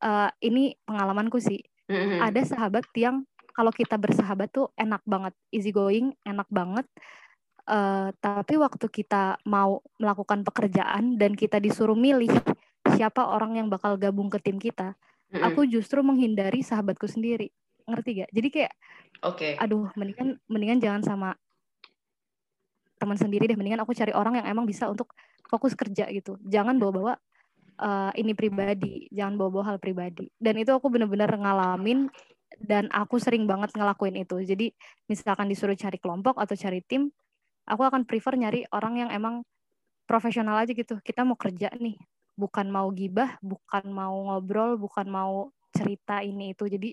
[0.01, 2.23] uh, ini pengalamanku sih hmm.
[2.23, 6.87] ada sahabat yang kalau kita bersahabat tuh enak banget easy going enak banget
[7.69, 12.31] uh, tapi waktu kita mau melakukan pekerjaan dan kita disuruh milih
[12.95, 14.95] siapa orang yang bakal gabung ke tim kita
[15.35, 15.43] hmm.
[15.43, 17.51] aku justru menghindari sahabatku sendiri
[17.87, 18.73] ngerti gak jadi kayak
[19.23, 19.53] oke okay.
[19.59, 21.29] aduh mendingan mendingan jangan sama
[22.97, 25.13] teman sendiri deh mendingan aku cari orang yang emang bisa untuk
[25.47, 26.35] fokus kerja gitu.
[26.43, 27.15] Jangan bawa-bawa
[27.81, 30.27] uh, ini pribadi jangan bawa-bawa hal pribadi.
[30.37, 32.09] Dan itu aku bener-bener ngalamin
[32.57, 34.41] dan aku sering banget ngelakuin itu.
[34.43, 34.73] Jadi
[35.07, 37.13] misalkan disuruh cari kelompok atau cari tim
[37.67, 39.45] aku akan prefer nyari orang yang emang
[40.09, 40.97] profesional aja gitu.
[41.03, 41.95] Kita mau kerja nih
[42.37, 46.65] bukan mau gibah bukan mau ngobrol bukan mau cerita ini itu.
[46.65, 46.91] Jadi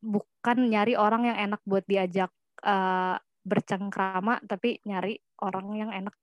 [0.00, 2.32] bukan nyari orang yang enak buat diajak
[2.64, 6.14] uh, bercengkrama tapi nyari orang yang enak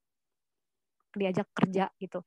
[1.17, 2.21] diajak kerja gitu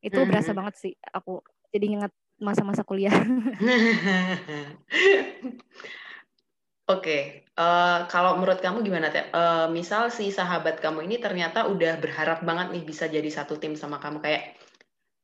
[0.00, 0.28] itu hmm.
[0.28, 3.14] berasa banget sih aku jadi inget masa-masa kuliah
[6.84, 7.22] Oke, okay.
[7.56, 9.24] uh, eh, kalau menurut kamu gimana teh?
[9.32, 13.72] Uh, misal si sahabat kamu ini ternyata udah berharap banget nih bisa jadi satu tim
[13.72, 14.52] sama kamu kayak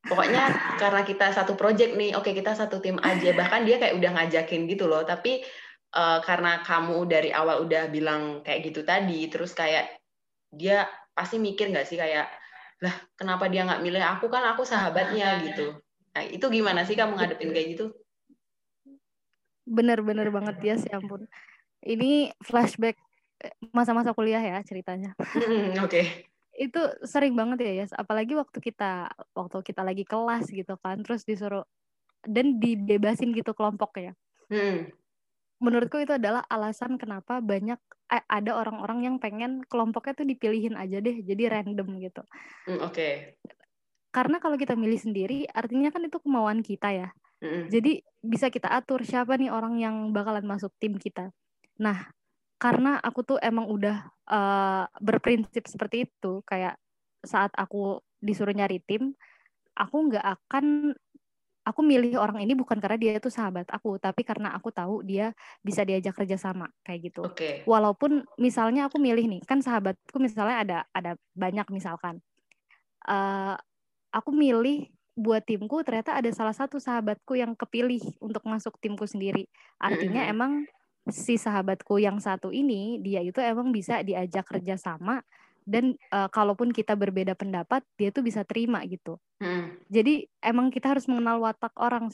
[0.09, 0.49] pokoknya
[0.81, 3.37] karena kita satu project nih, oke okay, kita satu tim aja.
[3.37, 5.05] Bahkan dia kayak udah ngajakin gitu loh.
[5.05, 5.45] Tapi
[5.95, 9.91] uh, karena kamu dari awal udah bilang kayak gitu tadi, terus kayak
[10.51, 12.27] dia pasti mikir nggak sih kayak
[12.81, 15.77] lah kenapa dia nggak milih aku kan aku sahabatnya gitu.
[16.11, 17.87] Nah, itu gimana sih kamu ngadepin kayak gitu?
[19.69, 21.31] Bener-bener banget ya sih ampun.
[21.85, 22.99] Ini flashback
[23.41, 25.15] eh, masa-masa kuliah ya ceritanya.
[25.17, 25.87] Hmm, oke.
[25.87, 26.27] Okay.
[26.59, 27.87] Itu sering banget ya, ya.
[27.95, 31.63] Apalagi waktu kita waktu kita lagi kelas gitu kan, terus disuruh
[32.27, 34.19] dan dibebasin gitu kelompoknya.
[34.51, 34.91] Hmm.
[35.61, 37.77] Menurutku itu adalah alasan kenapa banyak
[38.11, 42.25] eh, ada orang-orang yang pengen kelompoknya tuh dipilihin aja deh, jadi random gitu.
[42.65, 42.97] Hmm, oke.
[42.97, 43.13] Okay.
[44.11, 47.09] Karena kalau kita milih sendiri, artinya kan itu kemauan kita ya.
[47.41, 47.65] Mm-hmm.
[47.71, 51.31] Jadi bisa kita atur siapa nih orang yang bakalan masuk tim kita.
[51.79, 52.11] Nah,
[52.61, 56.77] karena aku tuh emang udah uh, berprinsip seperti itu, kayak
[57.25, 59.17] saat aku disuruh nyari tim,
[59.73, 60.93] aku nggak akan
[61.71, 65.31] aku milih orang ini bukan karena dia itu sahabat aku, tapi karena aku tahu dia
[65.63, 67.23] bisa diajak kerja sama kayak gitu.
[67.31, 67.63] Okay.
[67.63, 72.19] Walaupun misalnya aku milih nih, kan sahabatku misalnya ada ada banyak misalkan,
[73.07, 73.55] uh,
[74.11, 79.47] aku milih buat timku ternyata ada salah satu sahabatku yang kepilih untuk masuk timku sendiri.
[79.79, 80.35] Artinya mm-hmm.
[80.35, 80.53] emang
[81.09, 85.21] si sahabatku yang satu ini dia itu emang bisa diajak kerja sama
[85.71, 89.23] dan uh, kalaupun kita berbeda pendapat dia tuh bisa terima gitu.
[89.39, 89.79] Mm.
[89.87, 92.11] Jadi emang kita harus mengenal watak orang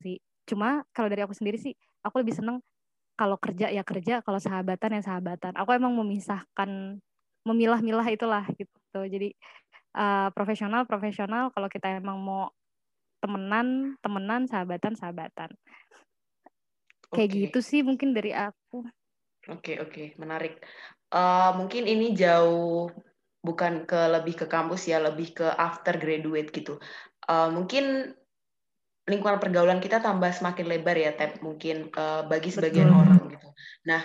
[0.00, 0.16] sih.
[0.48, 2.64] Cuma kalau dari aku sendiri sih aku lebih seneng
[3.12, 5.52] kalau kerja ya kerja, kalau sahabatan ya sahabatan.
[5.60, 6.96] Aku emang memisahkan
[7.44, 9.00] memilah-milah itulah gitu.
[9.04, 9.36] Jadi
[9.96, 12.48] uh, profesional profesional kalau kita emang mau
[13.22, 15.50] temenan temenan sahabatan sahabatan
[17.14, 17.40] kayak okay.
[17.46, 18.82] gitu sih mungkin dari aku
[19.46, 20.06] oke okay, oke okay.
[20.18, 20.58] menarik
[21.12, 22.88] uh, mungkin ini jauh
[23.42, 26.80] bukan ke lebih ke kampus ya lebih ke after graduate gitu.
[27.28, 28.16] Uh, mungkin
[29.06, 31.42] lingkungan pergaulan kita tambah semakin lebar ya Tep.
[31.44, 33.00] Mungkin uh, bagi sebagian Betul.
[33.02, 33.48] orang gitu.
[33.86, 34.02] Nah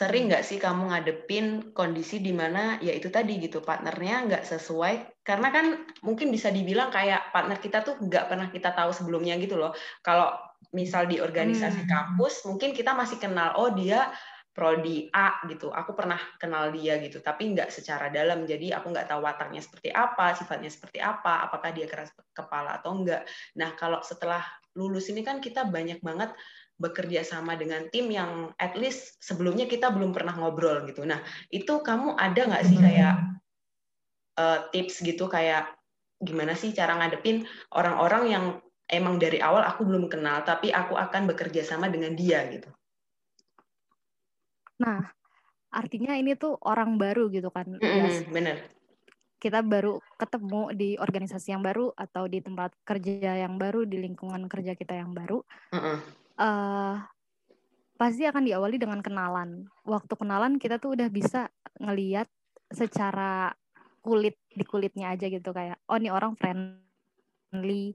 [0.00, 5.22] sering nggak sih kamu ngadepin kondisi di mana ya itu tadi gitu partnernya nggak sesuai?
[5.22, 9.60] Karena kan mungkin bisa dibilang kayak partner kita tuh nggak pernah kita tahu sebelumnya gitu
[9.60, 9.76] loh.
[10.02, 10.32] Kalau
[10.74, 11.90] misal di organisasi hmm.
[11.90, 14.10] kampus mungkin kita masih kenal oh dia
[14.50, 19.06] prodi A gitu aku pernah kenal dia gitu tapi nggak secara dalam jadi aku nggak
[19.06, 24.02] tahu wataknya seperti apa sifatnya seperti apa apakah dia keras kepala atau enggak nah kalau
[24.02, 24.42] setelah
[24.74, 26.34] lulus ini kan kita banyak banget
[26.80, 31.04] bekerja sama dengan tim yang at least sebelumnya kita belum pernah ngobrol gitu.
[31.04, 31.20] Nah,
[31.52, 33.14] itu kamu ada nggak sih kayak
[34.40, 35.76] uh, tips gitu kayak
[36.24, 37.44] gimana sih cara ngadepin
[37.76, 38.44] orang-orang yang
[38.88, 42.72] emang dari awal aku belum kenal tapi aku akan bekerja sama dengan dia gitu.
[44.80, 45.04] Nah,
[45.70, 47.68] artinya ini tuh orang baru gitu kan.
[47.76, 48.56] Mm -hmm, bener.
[49.40, 54.48] Kita baru ketemu di organisasi yang baru atau di tempat kerja yang baru, di lingkungan
[54.48, 55.44] kerja kita yang baru.
[55.72, 56.96] Mm -hmm uh,
[58.00, 59.68] pasti akan diawali dengan kenalan.
[59.84, 62.26] Waktu kenalan kita tuh udah bisa ngeliat
[62.72, 63.52] secara
[64.00, 67.92] kulit di kulitnya aja gitu kayak oh nih orang friendly,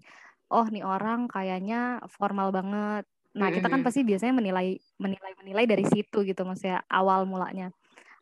[0.53, 3.09] oh nih orang kayaknya formal banget.
[3.35, 7.69] Nah kita kan pasti biasanya menilai menilai menilai dari situ gitu maksudnya awal mulanya.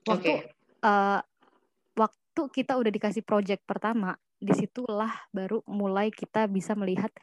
[0.10, 0.38] Waktu okay.
[0.84, 1.19] uh, eh,
[1.93, 7.13] waktu kita udah dikasih project pertama, di situlah baru mulai kita bisa melihat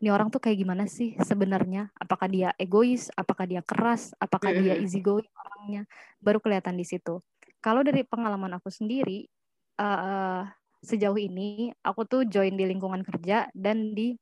[0.00, 1.92] ini orang tuh kayak gimana sih sebenarnya?
[2.00, 3.12] Apakah dia egois?
[3.12, 4.16] Apakah dia keras?
[4.16, 5.84] Apakah dia easy going orangnya?
[6.16, 7.20] Baru kelihatan di situ.
[7.60, 9.28] Kalau dari pengalaman aku sendiri,
[9.76, 10.48] uh,
[10.82, 14.16] sejauh ini aku tuh join di lingkungan kerja dan di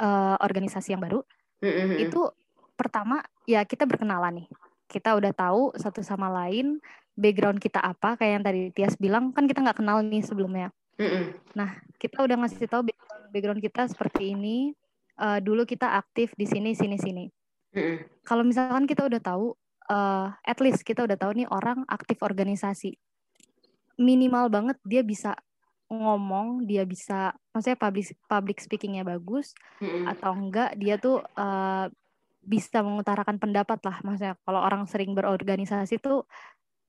[0.00, 1.20] uh, organisasi yang baru.
[1.62, 2.10] Mm-hmm.
[2.10, 2.34] Itu
[2.74, 4.48] pertama ya kita berkenalan nih.
[4.90, 6.78] Kita udah tahu satu sama lain
[7.14, 8.18] background kita apa.
[8.18, 10.68] Kayak yang tadi Tias bilang kan kita nggak kenal nih sebelumnya.
[10.98, 11.24] Mm-hmm.
[11.58, 12.82] Nah kita udah ngasih tahu
[13.30, 14.74] background kita seperti ini.
[15.14, 17.24] Uh, dulu kita aktif di sini, sini, sini.
[17.74, 18.26] Mm-hmm.
[18.26, 19.54] Kalau misalkan kita udah tahu,
[19.90, 22.98] uh, at least kita udah tahu nih orang aktif organisasi.
[23.94, 25.38] Minimal banget dia bisa
[25.92, 30.10] ngomong, dia bisa, maksudnya public public speakingnya bagus, mm-hmm.
[30.10, 31.86] atau enggak dia tuh uh,
[32.44, 34.00] bisa mengutarakan pendapat lah.
[34.04, 36.28] Maksudnya kalau orang sering berorganisasi tuh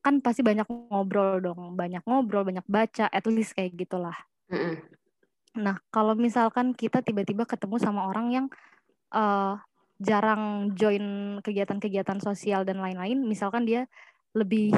[0.05, 4.15] kan pasti banyak ngobrol dong, banyak ngobrol, banyak baca, at least kayak gitulah.
[4.53, 4.75] Mm-hmm.
[5.55, 8.45] Nah, kalau misalkan kita tiba-tiba ketemu sama orang yang
[9.15, 9.55] uh,
[10.03, 13.88] jarang join kegiatan-kegiatan sosial dan lain-lain, misalkan dia
[14.36, 14.75] lebih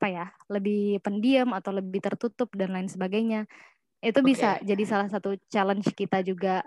[0.00, 3.44] apa ya, lebih pendiam atau lebih tertutup dan lain sebagainya,
[4.00, 4.28] itu okay.
[4.32, 6.64] bisa jadi salah satu challenge kita juga.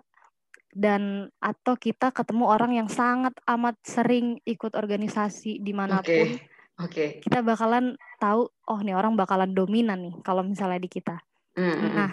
[0.70, 6.46] Dan atau kita ketemu orang yang sangat amat sering ikut organisasi di mana pun, okay.
[6.78, 7.10] Okay.
[7.26, 11.22] kita bakalan tahu, oh nih orang bakalan dominan nih kalau misalnya di kita.
[11.58, 11.90] Mm -hmm.
[11.94, 12.12] Nah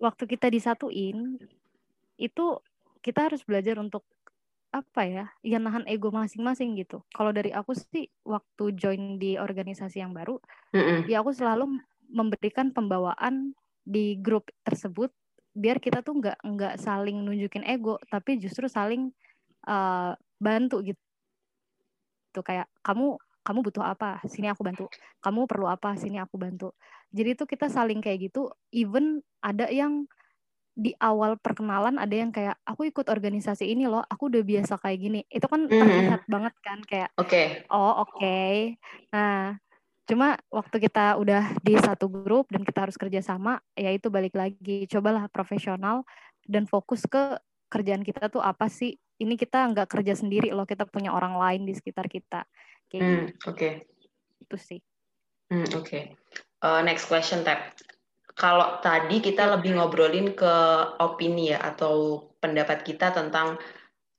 [0.00, 1.36] waktu kita disatuin
[2.16, 2.44] itu
[3.04, 4.04] kita harus belajar untuk
[4.70, 7.02] apa ya ya nahan ego masing-masing gitu.
[7.10, 10.38] Kalau dari aku sih waktu join di organisasi yang baru
[10.70, 10.98] mm -mm.
[11.10, 15.10] ya aku selalu memberikan pembawaan di grup tersebut
[15.50, 19.10] biar kita tuh nggak nggak saling nunjukin ego tapi justru saling
[19.66, 21.02] uh, bantu gitu.
[22.30, 24.22] Tuh kayak kamu kamu butuh apa?
[24.30, 24.86] Sini aku bantu.
[25.18, 25.98] Kamu perlu apa?
[25.98, 26.70] Sini aku bantu.
[27.10, 30.06] Jadi itu kita saling kayak gitu even ada yang
[30.74, 34.98] di awal perkenalan ada yang kayak aku ikut organisasi ini loh, aku udah biasa kayak
[34.98, 35.20] gini.
[35.26, 35.80] Itu kan mm-hmm.
[35.80, 37.28] terlihat banget kan kayak Oke.
[37.28, 37.46] Okay.
[37.68, 38.16] Oh, oke.
[38.16, 38.80] Okay.
[39.12, 39.58] Nah,
[40.06, 44.34] cuma waktu kita udah di satu grup dan kita harus kerja sama, ya itu balik
[44.34, 46.06] lagi cobalah profesional
[46.46, 47.36] dan fokus ke
[47.70, 48.96] kerjaan kita tuh apa sih?
[49.20, 52.48] Ini kita nggak kerja sendiri loh, kita punya orang lain di sekitar kita.
[52.88, 53.56] Kayak mm, oke.
[53.58, 53.72] Okay.
[54.40, 54.80] Itu sih.
[55.52, 55.84] Mm, oke.
[55.84, 56.04] Okay.
[56.60, 57.76] Uh, next question, Tap
[58.40, 60.54] kalau tadi kita lebih ngobrolin ke
[60.96, 63.60] opini ya atau pendapat kita tentang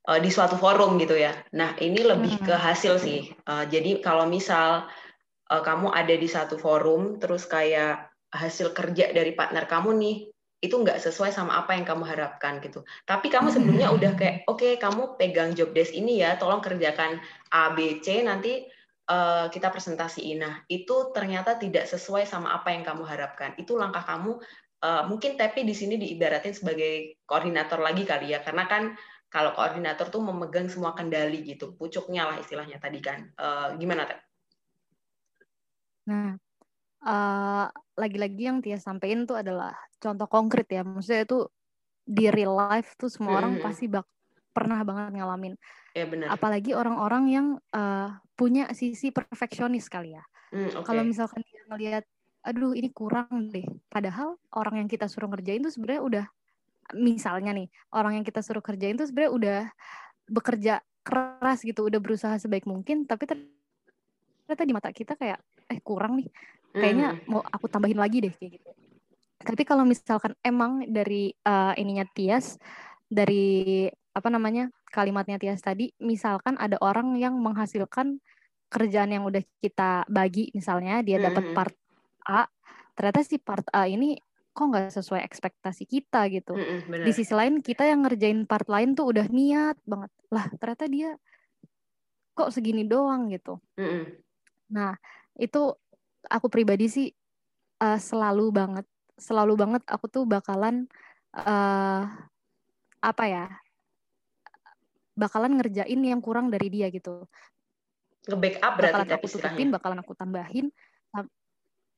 [0.06, 1.34] uh, di suatu forum gitu ya.
[1.58, 2.62] Nah ini lebih ke hmm.
[2.62, 3.34] hasil sih.
[3.50, 4.86] Uh, jadi kalau misal
[5.50, 10.16] uh, kamu ada di satu forum terus kayak hasil kerja dari partner kamu nih
[10.62, 12.86] itu nggak sesuai sama apa yang kamu harapkan gitu.
[13.02, 17.18] Tapi kamu sebelumnya udah kayak oke okay, kamu pegang job desk ini ya, tolong kerjakan
[17.50, 18.70] A B C nanti
[19.12, 20.40] uh, kita presentasiin.
[20.40, 23.52] Nah, itu ternyata tidak sesuai sama apa yang kamu harapkan.
[23.60, 24.40] Itu langkah kamu
[24.82, 28.96] uh, mungkin tapi di sini diibaratin sebagai koordinator lagi kali ya, karena kan
[29.32, 33.28] kalau koordinator tuh memegang semua kendali gitu, pucuknya lah istilahnya tadi kan.
[33.36, 34.20] Uh, gimana Tep?
[36.08, 36.36] Nah,
[37.06, 40.84] uh, lagi-lagi yang Tia sampaikan tuh adalah contoh konkret ya.
[40.84, 41.48] Maksudnya itu
[42.02, 43.40] di real life tuh semua mm -hmm.
[43.40, 44.04] orang pasti bak
[44.52, 45.54] pernah banget ngalamin.
[45.92, 46.32] Ya benar.
[46.32, 50.24] Apalagi orang-orang yang uh, punya sisi perfeksionis kali ya.
[50.52, 50.84] Mm, okay.
[50.84, 52.04] Kalau misalkan dia ngelihat,
[52.44, 53.64] aduh ini kurang deh.
[53.88, 56.24] Padahal orang yang kita suruh ngerjain tuh sebenarnya udah,
[56.96, 59.60] misalnya nih, orang yang kita suruh kerjain tuh sebenarnya udah
[60.28, 66.20] bekerja keras gitu, udah berusaha sebaik mungkin, tapi ternyata di mata kita kayak, eh kurang
[66.20, 66.28] nih.
[66.72, 67.28] Kayaknya mm.
[67.28, 68.70] mau aku tambahin lagi deh kayak gitu.
[69.42, 72.56] Tapi kalau misalkan emang dari uh, ininya Tias,
[73.10, 78.20] dari apa namanya kalimatnya Tias tadi, misalkan ada orang yang menghasilkan
[78.72, 81.76] kerjaan yang udah kita bagi, misalnya dia dapat part
[82.28, 82.48] A,
[82.96, 84.16] ternyata si part A ini
[84.52, 86.52] kok nggak sesuai ekspektasi kita gitu.
[86.56, 90.84] Mm-hmm, Di sisi lain kita yang ngerjain part lain tuh udah niat banget, lah ternyata
[90.88, 91.10] dia
[92.36, 93.60] kok segini doang gitu.
[93.80, 94.04] Mm-hmm.
[94.76, 94.96] Nah
[95.40, 95.72] itu
[96.28, 97.08] aku pribadi sih
[97.80, 100.84] uh, selalu banget, selalu banget aku tuh bakalan
[101.32, 102.08] uh,
[103.00, 103.46] apa ya
[105.12, 107.26] bakalan ngerjain yang kurang dari dia gitu.
[108.28, 110.66] Nge-backup berarti bakalan aku tutupin, bakalan aku tambahin.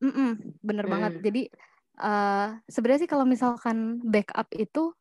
[0.03, 0.93] Mm -mm, bener hmm.
[0.93, 1.13] banget.
[1.23, 1.43] Jadi
[2.03, 4.93] uh, sebenarnya sih kalau misalkan backup itu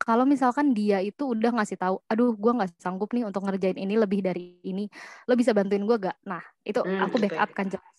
[0.00, 4.00] kalau misalkan dia itu udah ngasih tahu, aduh gue nggak sanggup nih untuk ngerjain ini
[4.00, 4.88] lebih dari ini,
[5.28, 6.16] lo bisa bantuin gue gak?
[6.24, 7.96] Nah itu hmm, aku backup kan jelas.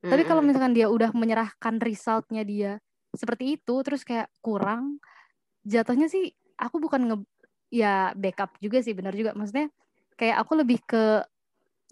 [0.00, 0.48] Hmm, Tapi kalau hmm.
[0.48, 2.80] misalkan dia udah menyerahkan resultnya dia
[3.12, 4.96] seperti itu, terus kayak kurang,
[5.68, 7.16] jatuhnya sih aku bukan nge
[7.72, 9.72] ya backup juga sih benar juga maksudnya
[10.20, 11.24] kayak aku lebih ke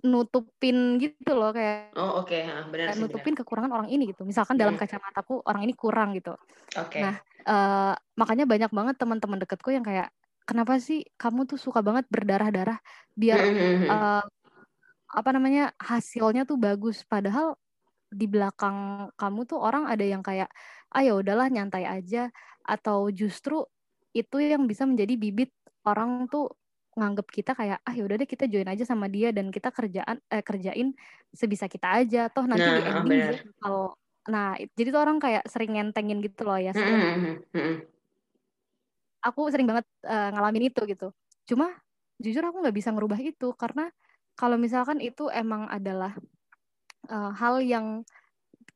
[0.04, 2.48] nutupin gitu loh kayak oh oke okay.
[2.68, 3.40] benar sih, nutupin benar.
[3.44, 4.62] kekurangan orang ini gitu misalkan hmm.
[4.64, 6.36] dalam kacamataku orang ini kurang gitu
[6.76, 7.00] okay.
[7.04, 7.14] nah
[7.48, 10.12] uh, makanya banyak banget teman-teman deketku yang kayak
[10.44, 12.80] kenapa sih kamu tuh suka banget berdarah-darah
[13.16, 13.40] biar
[13.88, 14.24] uh,
[15.10, 17.56] apa namanya hasilnya tuh bagus padahal
[18.10, 20.50] di belakang kamu tuh orang ada yang kayak
[20.90, 22.26] ayo ah, ya udahlah nyantai aja
[22.66, 23.62] atau justru
[24.10, 25.54] itu yang bisa menjadi bibit
[25.90, 26.46] orang tuh
[26.98, 30.42] nganggep kita kayak ah yaudah deh kita join aja sama dia dan kita kerjaan eh,
[30.42, 30.94] kerjain
[31.30, 32.30] sebisa kita aja.
[32.30, 33.30] Toh nanti nah, di ending dia
[33.62, 33.94] kalau
[34.28, 37.40] nah jadi tuh orang kayak sering ngentengin gitu loh ya sering,
[39.24, 41.08] aku sering banget uh, ngalamin itu gitu.
[41.48, 41.72] Cuma
[42.20, 43.88] jujur aku nggak bisa ngerubah itu karena
[44.36, 46.12] kalau misalkan itu emang adalah
[47.08, 48.04] uh, hal yang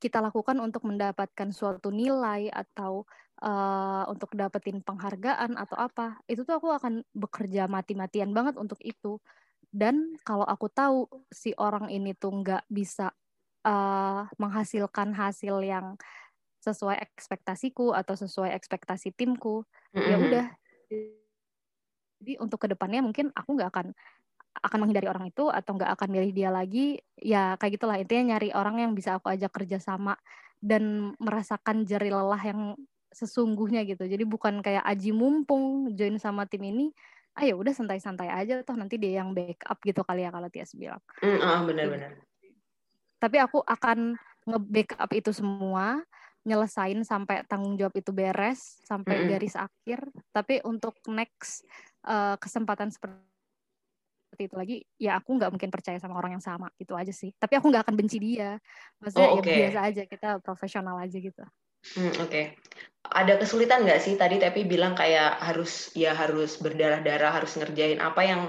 [0.01, 3.09] kita lakukan untuk mendapatkan suatu nilai atau
[3.45, 9.21] uh, untuk dapetin penghargaan atau apa itu tuh aku akan bekerja mati-matian banget untuk itu.
[9.75, 13.11] Dan kalau aku tahu si orang ini tuh nggak bisa
[13.67, 15.99] uh, menghasilkan hasil yang
[16.63, 20.09] sesuai ekspektasiku atau sesuai ekspektasi timku mm-hmm.
[20.09, 20.47] ya udah.
[22.25, 23.89] Jadi untuk ke depannya mungkin aku nggak akan
[24.55, 27.03] akan menghindari orang itu atau nggak akan milih dia lagi.
[27.19, 27.99] Ya kayak gitulah.
[28.01, 30.17] Intinya nyari orang yang bisa aku ajak kerja sama
[30.63, 32.79] dan merasakan jeri lelah yang
[33.15, 34.05] sesungguhnya gitu.
[34.05, 36.91] Jadi bukan kayak aji mumpung join sama tim ini,
[37.39, 40.75] ah ya udah santai-santai aja toh nanti dia yang backup gitu kali ya kalau Tias
[40.75, 41.03] bilang.
[41.23, 42.13] Mm, oh, benar-benar.
[43.23, 46.03] Tapi aku akan nge-backup itu semua,
[46.45, 49.31] nyelesain sampai tanggung jawab itu beres sampai mm -hmm.
[49.33, 50.01] garis akhir.
[50.35, 51.65] Tapi untuk next
[52.05, 53.33] uh, kesempatan seperti
[54.35, 57.31] seperti itu lagi ya aku nggak mungkin percaya sama orang yang sama gitu aja sih
[57.39, 58.59] tapi aku nggak akan benci dia
[58.99, 59.55] maksudnya oh, okay.
[59.55, 61.47] ya biasa aja kita profesional aja gitu
[61.97, 62.45] hmm, oke okay.
[63.13, 68.23] ada kesulitan nggak sih tadi tapi bilang kayak harus ya harus berdarah-darah harus ngerjain apa
[68.25, 68.43] yang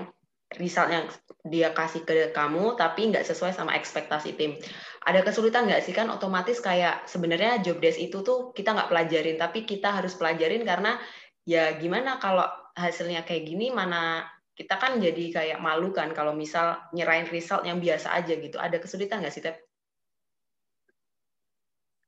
[0.56, 1.06] result yang
[1.44, 4.56] dia kasih ke kamu tapi nggak sesuai sama ekspektasi tim
[5.04, 9.38] ada kesulitan nggak sih kan otomatis kayak sebenarnya job desk itu tuh kita nggak pelajarin
[9.38, 10.96] tapi kita harus pelajarin karena
[11.44, 14.26] ya gimana kalau hasilnya kayak gini mana
[14.56, 18.56] kita kan jadi kayak malu kan kalau misal nyerahin result yang biasa aja gitu.
[18.56, 19.60] Ada kesulitan nggak sih, Tep?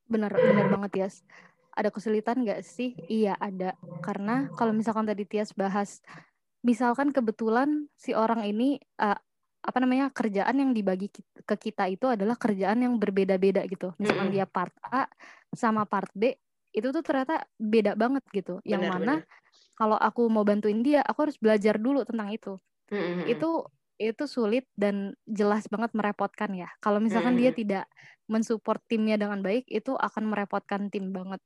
[0.08, 1.16] Bener, bener banget, Tias.
[1.78, 2.98] Ada kesulitan nggak sih?
[3.08, 3.78] Iya, ada.
[4.02, 6.02] Karena kalau misalkan tadi Tias bahas,
[6.66, 9.20] misalkan kebetulan si orang ini, uh,
[9.62, 11.12] apa namanya, kerjaan yang dibagi
[11.44, 13.94] ke kita itu adalah kerjaan yang berbeda-beda gitu.
[14.02, 14.44] Misalkan mm -hmm.
[14.44, 15.06] dia part A
[15.54, 16.34] sama part B,
[16.72, 18.64] itu tuh ternyata beda banget gitu.
[18.64, 19.46] Yang bener, mana bener
[19.78, 22.58] kalau aku mau bantuin dia aku harus belajar dulu tentang itu
[22.90, 23.30] mm-hmm.
[23.30, 23.50] itu
[23.98, 26.70] itu sulit dan jelas banget merepotkan ya.
[26.82, 27.50] Kalau misalkan mm-hmm.
[27.50, 27.86] dia tidak
[28.30, 31.42] mensupport timnya dengan baik itu akan merepotkan tim banget.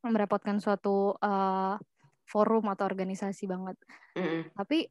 [0.00, 1.76] Merepotkan suatu uh,
[2.24, 3.76] forum atau organisasi banget.
[4.18, 4.50] Mm-hmm.
[4.58, 4.90] tapi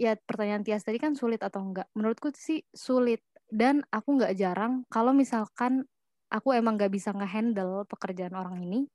[0.00, 1.90] ya pertanyaan Tias tadi kan sulit atau enggak?
[1.92, 3.20] Menurutku sih sulit.
[3.46, 5.86] Dan aku nggak jarang kalau misalkan
[6.26, 8.90] aku emang nggak bisa ngehandle pekerjaan orang ini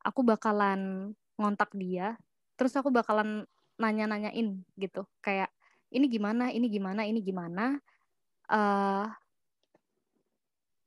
[0.00, 2.16] aku bakalan ngontak dia
[2.56, 3.44] terus aku bakalan
[3.76, 5.04] nanya-nanyain gitu.
[5.20, 5.50] Kayak
[5.92, 7.76] ini gimana ini gimana ini gimana
[8.48, 9.06] uh,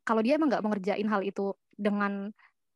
[0.05, 2.29] kalau dia emang nggak mengerjain hal itu dengan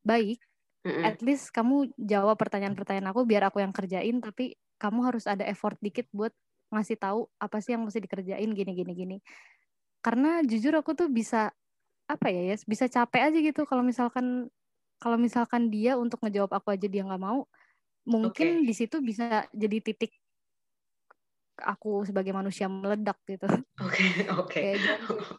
[0.06, 0.40] baik
[0.86, 1.04] mm -hmm.
[1.06, 5.76] at least kamu jawab pertanyaan-pertanyaan aku biar aku yang kerjain tapi kamu harus ada effort
[5.84, 6.32] dikit buat
[6.70, 9.18] ngasih tahu apa sih yang mesti dikerjain gini gini gini
[10.00, 11.52] karena jujur aku tuh bisa
[12.10, 14.48] apa ya ya bisa capek aja gitu kalau misalkan
[14.98, 17.46] kalau misalkan dia untuk ngejawab aku aja dia nggak mau
[18.10, 18.66] mungkin okay.
[18.66, 20.14] di situ bisa jadi titik
[21.64, 23.48] aku sebagai manusia meledak gitu.
[23.80, 24.04] Oke,
[24.40, 24.50] oke.
[24.50, 24.80] Okay.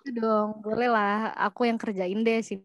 [0.06, 1.32] gitu dong, boleh lah.
[1.48, 2.60] Aku yang kerjain deh sih.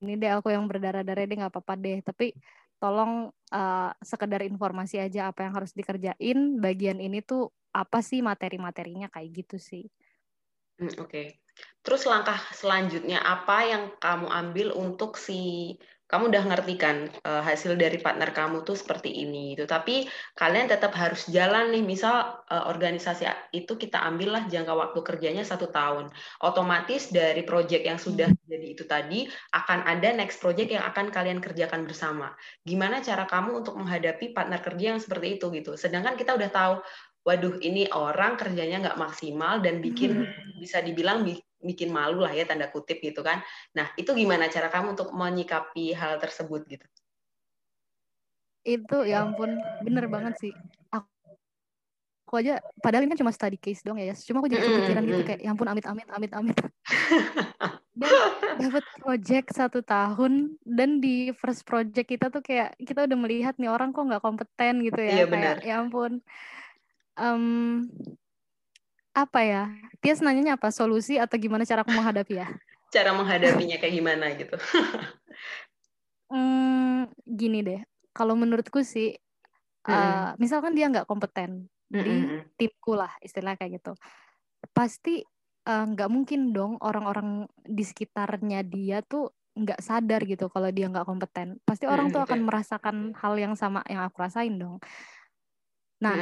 [0.00, 1.98] Ini deh aku yang berdarah-darah deh nggak apa-apa deh.
[2.00, 2.32] Tapi
[2.80, 6.58] tolong uh, sekedar informasi aja apa yang harus dikerjain.
[6.58, 9.84] Bagian ini tuh apa sih materi-materinya kayak gitu sih.
[10.80, 11.08] Hmm, oke.
[11.08, 11.26] Okay.
[11.84, 15.76] Terus langkah selanjutnya apa yang kamu ambil untuk si
[16.10, 20.66] kamu udah ngerti kan uh, hasil dari partner kamu tuh seperti ini itu tapi kalian
[20.66, 21.86] tetap harus jalan nih.
[21.86, 26.10] Misal uh, organisasi itu kita ambillah jangka waktu kerjanya satu tahun.
[26.42, 28.50] Otomatis dari project yang sudah hmm.
[28.50, 32.34] jadi itu tadi akan ada next project yang akan kalian kerjakan bersama.
[32.66, 35.78] Gimana cara kamu untuk menghadapi partner kerja yang seperti itu gitu.
[35.78, 36.74] Sedangkan kita udah tahu
[37.22, 40.58] waduh ini orang kerjanya nggak maksimal dan bikin hmm.
[40.58, 41.22] bisa dibilang
[41.60, 43.44] bikin malu lah ya tanda kutip gitu kan.
[43.76, 46.86] Nah itu gimana cara kamu untuk menyikapi hal tersebut gitu?
[48.64, 50.52] Itu ya ampun bener banget sih.
[50.92, 51.08] Aku,
[52.28, 54.12] aku aja padahal ini kan cuma study case dong ya.
[54.16, 56.56] Cuma aku jadi kepikiran gitu kayak ya ampun amit amit amit amit.
[58.00, 58.16] dan
[58.56, 63.68] dapat project satu tahun dan di first project kita tuh kayak kita udah melihat nih
[63.68, 65.12] orang kok nggak kompeten gitu ya.
[65.22, 65.56] Iya benar.
[65.60, 66.24] ya ampun.
[67.20, 67.84] Um,
[69.24, 69.62] apa ya?
[70.00, 70.72] Tias nanyanya apa?
[70.72, 72.48] Solusi atau gimana cara aku menghadapi ya?
[72.94, 74.58] Cara menghadapinya kayak gimana gitu?
[76.34, 77.80] hmm, gini deh.
[78.10, 79.14] Kalau menurutku sih,
[79.86, 82.14] mm uh, misalkan dia nggak kompeten mm di
[82.58, 83.94] timku lah, istilah kayak gitu.
[84.74, 85.22] Pasti
[85.70, 91.06] nggak uh, mungkin dong orang-orang di sekitarnya dia tuh nggak sadar gitu kalau dia nggak
[91.06, 91.62] kompeten.
[91.62, 94.82] Pasti orang tuh akan merasakan hal yang sama yang aku rasain dong.
[96.02, 96.16] Nah,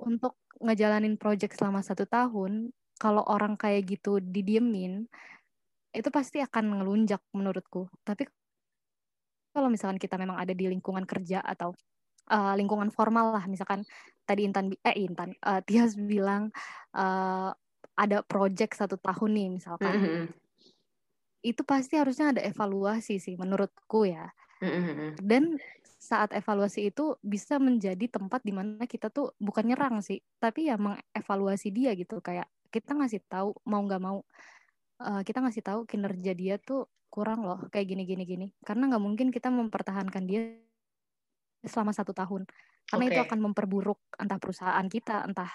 [0.00, 5.08] untuk ngejalanin project selama satu tahun, kalau orang kayak gitu didiemin,
[5.90, 7.88] itu pasti akan ngelunjak menurutku.
[8.04, 8.28] Tapi
[9.50, 11.74] kalau misalkan kita memang ada di lingkungan kerja atau
[12.30, 13.82] uh, lingkungan formal lah, misalkan
[14.28, 16.54] tadi Intan, eh Intan, uh, Tias bilang
[16.94, 17.50] uh,
[17.98, 20.24] ada project satu tahun nih misalkan, mm -hmm.
[21.42, 24.30] itu pasti harusnya ada evaluasi sih menurutku ya.
[24.62, 25.08] Mm -hmm.
[25.24, 25.42] Dan
[26.10, 30.74] saat evaluasi itu bisa menjadi tempat di mana kita tuh bukan nyerang sih, tapi ya
[30.74, 34.26] mengevaluasi dia gitu kayak kita ngasih tahu mau nggak mau
[35.02, 39.02] uh, kita ngasih tahu kinerja dia tuh kurang loh kayak gini gini gini karena nggak
[39.02, 40.54] mungkin kita mempertahankan dia
[41.66, 42.46] selama satu tahun
[42.86, 43.12] karena okay.
[43.18, 45.50] itu akan memperburuk entah perusahaan kita entah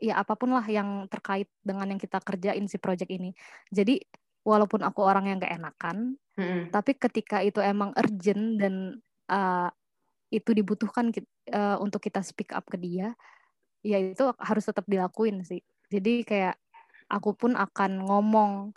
[0.00, 3.34] ya apa pun lah yang terkait dengan yang kita kerjain si project ini
[3.68, 4.00] jadi
[4.46, 6.72] walaupun aku orang yang gak enakan hmm.
[6.72, 8.74] tapi ketika itu emang urgent dan
[9.28, 9.68] uh,
[10.30, 11.10] itu dibutuhkan
[11.50, 13.18] uh, untuk kita speak up ke dia
[13.82, 15.60] ya itu harus tetap dilakuin sih
[15.90, 16.54] jadi kayak
[17.10, 18.70] aku pun akan ngomong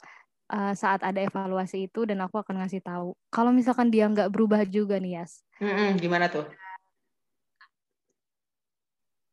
[0.49, 4.66] uh, saat ada evaluasi itu dan aku akan ngasih tahu kalau misalkan dia nggak berubah
[4.66, 6.49] juga nih Yas mm -hmm, gimana tuh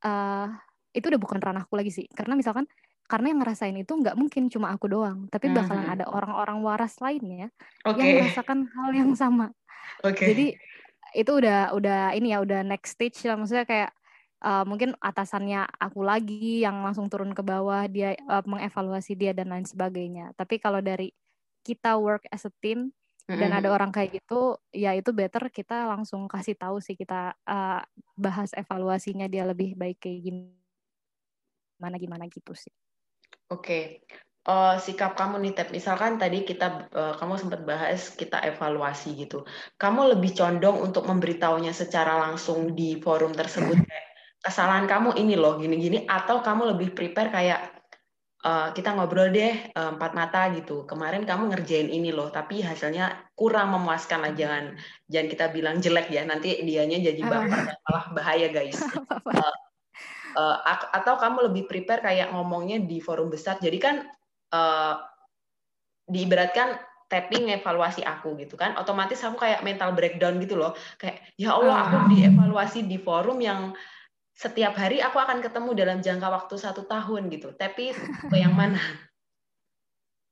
[0.05, 0.47] uh,
[0.93, 2.69] itu udah bukan ranahku lagi sih karena misalkan
[3.11, 5.95] karena yang ngerasain itu nggak mungkin cuma aku doang tapi bakalan mm -hmm.
[5.99, 7.49] ada orang-orang waras lainnya
[7.83, 7.99] okay.
[7.99, 9.51] yang merasakan hal yang sama
[10.03, 10.31] okay.
[10.31, 10.47] jadi
[11.15, 13.37] itu udah udah ini ya udah next stage lah.
[13.39, 13.91] Maksudnya kayak
[14.45, 19.53] uh, mungkin atasannya aku lagi yang langsung turun ke bawah dia uh, mengevaluasi dia dan
[19.53, 20.33] lain sebagainya.
[20.35, 21.13] Tapi kalau dari
[21.61, 22.93] kita work as a team
[23.31, 27.79] dan ada orang kayak gitu ya itu better kita langsung kasih tahu sih kita uh,
[28.19, 30.35] bahas evaluasinya dia lebih baik kayak
[31.79, 32.75] gimana gimana gitu sih.
[33.51, 34.03] Oke.
[34.03, 34.27] okay.
[34.49, 39.45] Uh, sikap kamu nih Tep misalkan tadi kita uh, kamu sempat bahas kita evaluasi gitu
[39.77, 44.07] kamu lebih condong untuk memberitahunya secara langsung di forum tersebut kayak
[44.41, 47.61] kesalahan kamu ini loh gini-gini atau kamu lebih prepare kayak
[48.41, 50.89] Uh, kita ngobrol deh uh, empat mata gitu.
[50.89, 54.33] Kemarin kamu ngerjain ini loh, tapi hasilnya kurang memuaskan lah.
[54.33, 54.81] Jangan
[55.13, 56.25] jangan kita bilang jelek ya.
[56.25, 58.81] Nanti dianya jadi baper dan malah bahaya guys.
[60.31, 63.61] Uh, uh, atau kamu lebih prepare kayak ngomongnya di forum besar.
[63.61, 64.09] Jadi kan
[64.51, 65.01] uh,
[66.11, 66.79] diibaratkan
[67.11, 68.79] tapping evaluasi aku gitu kan.
[68.79, 70.79] Otomatis aku kayak mental breakdown gitu loh.
[70.97, 73.75] Kayak ya Allah aku dievaluasi di forum yang
[74.31, 77.51] setiap hari aku akan ketemu dalam jangka waktu satu tahun gitu.
[77.59, 77.93] Tapi
[78.31, 78.79] ke yang mana?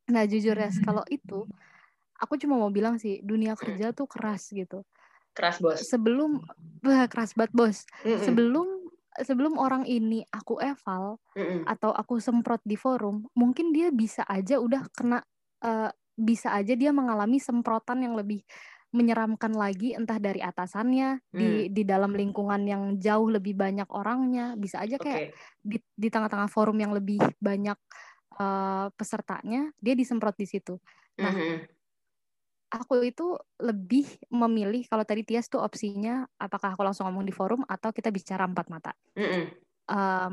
[0.08, 1.44] Nah jujur ya, kalau itu
[2.16, 4.80] aku cuma mau bilang sih dunia kerja tuh keras gitu.
[5.36, 5.84] Keras bos.
[5.84, 6.42] Sebelum
[6.80, 7.78] bah, keras banget bos.
[8.02, 8.77] Sebelum
[9.24, 11.62] sebelum orang ini aku eval mm -mm.
[11.66, 15.22] atau aku semprot di forum, mungkin dia bisa aja udah kena
[15.64, 18.42] uh, bisa aja dia mengalami semprotan yang lebih
[18.88, 21.36] menyeramkan lagi entah dari atasannya hmm.
[21.36, 25.60] di di dalam lingkungan yang jauh lebih banyak orangnya bisa aja kayak okay.
[25.60, 27.76] di di tengah-tengah forum yang lebih banyak
[28.40, 30.80] uh, pesertanya dia disemprot di situ.
[31.20, 31.56] Nah, mm -hmm.
[32.68, 37.64] Aku itu lebih memilih kalau tadi Tias tuh opsinya apakah aku langsung ngomong di forum
[37.64, 38.92] atau kita bicara empat mata.
[39.16, 39.44] Mm -hmm.
[39.88, 40.32] um,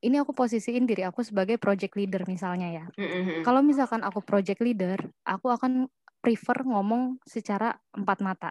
[0.00, 2.84] ini aku posisiin diri aku sebagai project leader misalnya ya.
[2.98, 3.40] Mm -hmm.
[3.46, 5.86] Kalau misalkan aku project leader, aku akan
[6.20, 8.50] prefer ngomong secara empat mata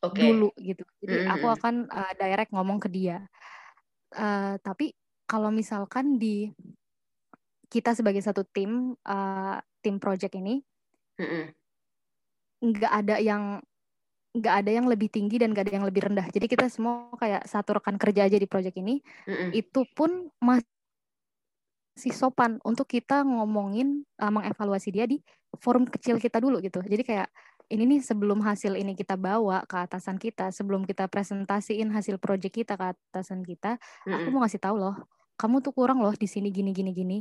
[0.00, 0.30] okay.
[0.30, 0.86] dulu gitu.
[1.02, 1.34] Jadi mm -hmm.
[1.34, 3.26] aku akan uh, direct ngomong ke dia.
[4.14, 4.94] Uh, tapi
[5.26, 6.50] kalau misalkan di
[7.70, 10.58] kita sebagai satu tim uh, tim project ini
[11.18, 11.44] mm -hmm.
[12.92, 13.60] Ada yang
[14.30, 16.26] nggak ada yang lebih tinggi dan nggak ada yang lebih rendah.
[16.30, 19.02] Jadi kita semua kayak satu rekan kerja aja di project ini.
[19.26, 19.50] Mm -hmm.
[19.58, 25.18] Itu pun masih sopan untuk kita ngomongin uh, mengevaluasi dia di
[25.58, 26.78] forum kecil kita dulu gitu.
[26.78, 27.28] Jadi kayak
[27.70, 32.62] ini nih sebelum hasil ini kita bawa ke atasan kita, sebelum kita presentasiin hasil proyek
[32.62, 34.14] kita ke atasan kita, mm-hmm.
[34.14, 34.94] aku mau ngasih tahu loh,
[35.38, 37.18] kamu tuh kurang loh di sini gini gini gini.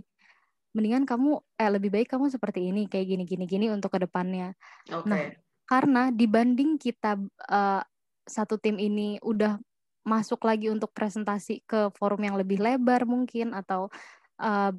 [0.76, 4.53] Mendingan kamu eh lebih baik kamu seperti ini kayak gini gini gini untuk ke depannya.
[4.86, 5.09] Okay.
[5.09, 5.22] Nah,
[5.70, 7.17] karena dibanding kita
[7.49, 7.82] uh,
[8.26, 9.57] satu tim ini udah
[10.05, 13.93] masuk lagi untuk presentasi ke forum yang lebih lebar mungkin atau
[14.41, 14.72] uh,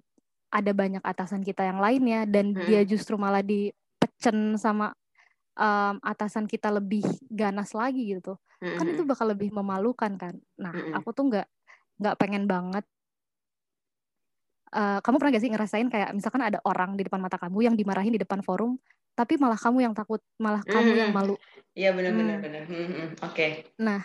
[0.51, 2.67] ada banyak atasan kita yang lainnya dan hmm.
[2.67, 4.91] dia justru malah dipecen sama
[5.55, 8.77] um, atasan kita lebih ganas lagi gitu hmm.
[8.83, 10.99] kan itu bakal lebih memalukan kan nah hmm.
[10.99, 11.47] aku tuh nggak
[12.03, 12.83] nggak pengen banget
[14.75, 17.75] uh, kamu pernah gak sih ngerasain kayak misalkan ada orang di depan mata kamu yang
[17.75, 18.79] dimarahin di depan forum
[19.15, 20.73] tapi malah kamu yang takut malah hmm.
[20.73, 21.35] kamu yang malu
[21.75, 22.45] iya benar-benar hmm.
[22.45, 23.09] benar hmm, hmm.
[23.21, 23.51] oke okay.
[23.79, 24.01] nah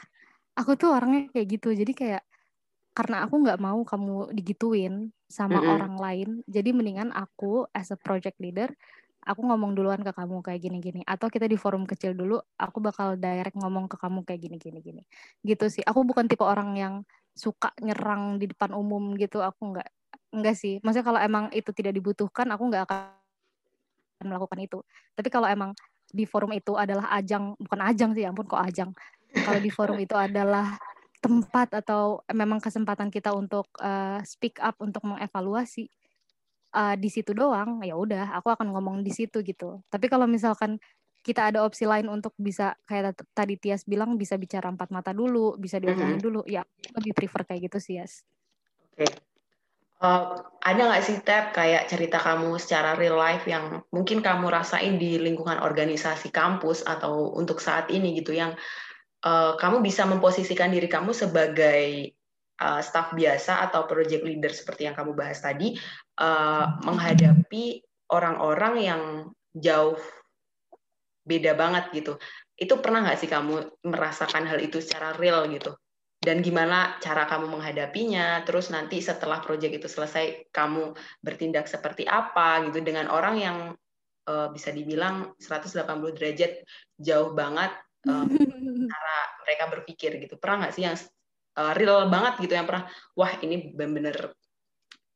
[0.58, 2.24] aku tuh orangnya kayak gitu jadi kayak
[2.96, 5.74] karena aku nggak mau kamu digituin sama mm -hmm.
[5.76, 8.72] orang lain jadi mendingan aku as a project leader
[9.26, 13.18] aku ngomong duluan ke kamu kayak gini-gini atau kita di forum kecil dulu aku bakal
[13.20, 15.04] direct ngomong ke kamu kayak gini-gini gini
[15.42, 16.96] gitu sih aku bukan tipe orang yang
[17.36, 19.90] suka nyerang di depan umum gitu aku nggak
[20.36, 24.80] nggak sih maksudnya kalau emang itu tidak dibutuhkan aku nggak akan melakukan itu
[25.16, 25.72] tapi kalau emang
[26.12, 28.92] di forum itu adalah ajang bukan ajang sih ya ampun kok ajang
[29.32, 30.76] kalau di forum itu adalah
[31.20, 35.90] tempat atau memang kesempatan kita untuk uh, speak up untuk mengevaluasi
[36.78, 40.78] uh, di situ doang ya udah aku akan ngomong di situ gitu tapi kalau misalkan
[41.26, 45.58] kita ada opsi lain untuk bisa kayak tadi Tias bilang bisa bicara empat mata dulu
[45.58, 46.28] bisa diomongin mm -hmm.
[46.30, 46.62] dulu ya
[46.94, 48.22] lebih prefer kayak gitu sih Yas.
[48.94, 49.10] Oke.
[49.10, 49.35] Okay.
[49.96, 50.24] Uh, eh,
[50.76, 55.16] ada nggak sih Tab kayak cerita kamu secara real life yang mungkin kamu rasain di
[55.16, 58.60] lingkungan organisasi kampus atau untuk saat ini gitu yang
[59.24, 62.12] uh, kamu bisa memposisikan diri kamu sebagai
[62.60, 65.80] uh, staff biasa atau project leader seperti yang kamu bahas tadi
[66.20, 67.80] uh, menghadapi
[68.12, 69.02] orang-orang yang
[69.56, 69.96] jauh
[71.26, 72.14] beda banget gitu.
[72.56, 75.76] Itu pernah nggak sih kamu merasakan hal itu secara real gitu?
[76.26, 78.42] Dan gimana cara kamu menghadapinya?
[78.50, 83.58] Terus nanti setelah proyek itu selesai, kamu bertindak seperti apa gitu dengan orang yang
[84.26, 85.86] uh, bisa dibilang 180
[86.18, 86.66] derajat
[86.98, 87.72] jauh banget
[88.10, 88.26] um,
[88.92, 90.98] cara mereka berpikir gitu pernah nggak sih yang
[91.58, 94.34] uh, real banget gitu yang pernah wah ini benar-benar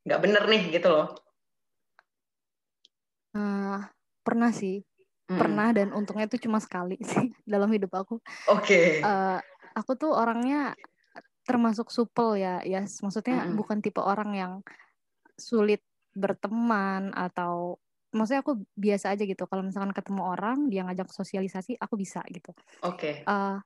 [0.00, 1.06] nggak bener nih gitu loh?
[3.30, 3.78] Uh,
[4.26, 4.82] pernah sih,
[5.30, 5.38] hmm.
[5.38, 8.16] pernah dan untungnya itu cuma sekali sih dalam hidup aku.
[8.50, 8.64] Oke.
[8.64, 8.86] Okay.
[9.04, 9.38] Uh,
[9.76, 10.72] aku tuh orangnya
[11.50, 13.02] termasuk supel ya, ya yes.
[13.02, 13.58] maksudnya hmm.
[13.58, 14.52] bukan tipe orang yang
[15.34, 15.82] sulit
[16.14, 17.78] berteman atau
[18.14, 22.50] maksudnya aku biasa aja gitu kalau misalkan ketemu orang dia ngajak sosialisasi aku bisa gitu
[22.82, 23.14] oke okay.
[23.26, 23.62] uh,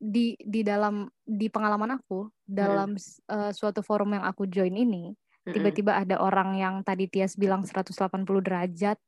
[0.00, 3.26] di di dalam di pengalaman aku dalam hmm.
[3.26, 5.14] uh, suatu forum yang aku join ini
[5.50, 8.98] tiba-tiba ada orang yang tadi Tias bilang 180 derajat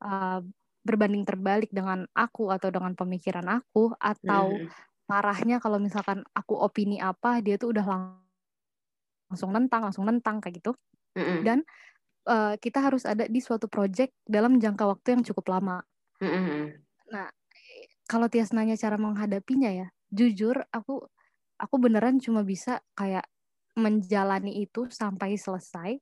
[0.00, 0.40] uh,
[0.82, 4.91] berbanding terbalik dengan aku atau dengan pemikiran aku atau hmm.
[5.04, 7.84] Parahnya kalau misalkan aku opini apa dia tuh udah
[9.30, 10.72] langsung nentang langsung nentang kayak gitu
[11.18, 11.42] hmm.
[11.44, 11.58] dan
[12.28, 15.82] uh, kita harus ada di suatu project dalam jangka waktu yang cukup lama.
[16.22, 16.62] Mm-hmm.
[17.10, 17.28] Nah,
[18.06, 21.02] kalau Tias nanya cara menghadapinya ya, jujur aku
[21.58, 23.26] aku beneran cuma bisa kayak
[23.78, 25.96] menjalani itu sampai selesai,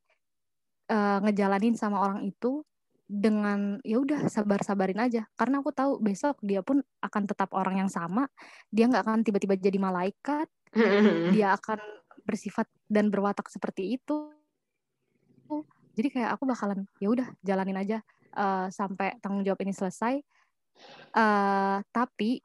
[0.90, 2.66] uh, ngejalanin sama orang itu
[3.10, 5.26] dengan ya udah sabar-sabarin aja.
[5.34, 8.30] Karena aku tahu besok dia pun akan tetap orang yang sama.
[8.70, 10.46] Dia nggak akan tiba-tiba jadi malaikat.
[11.34, 11.82] Dia akan
[12.22, 14.30] bersifat dan berwatak seperti itu.
[15.98, 17.98] Jadi kayak aku bakalan ya udah jalanin aja
[18.38, 20.22] uh, sampai tanggung jawab ini selesai.
[21.10, 22.38] Uh, tapi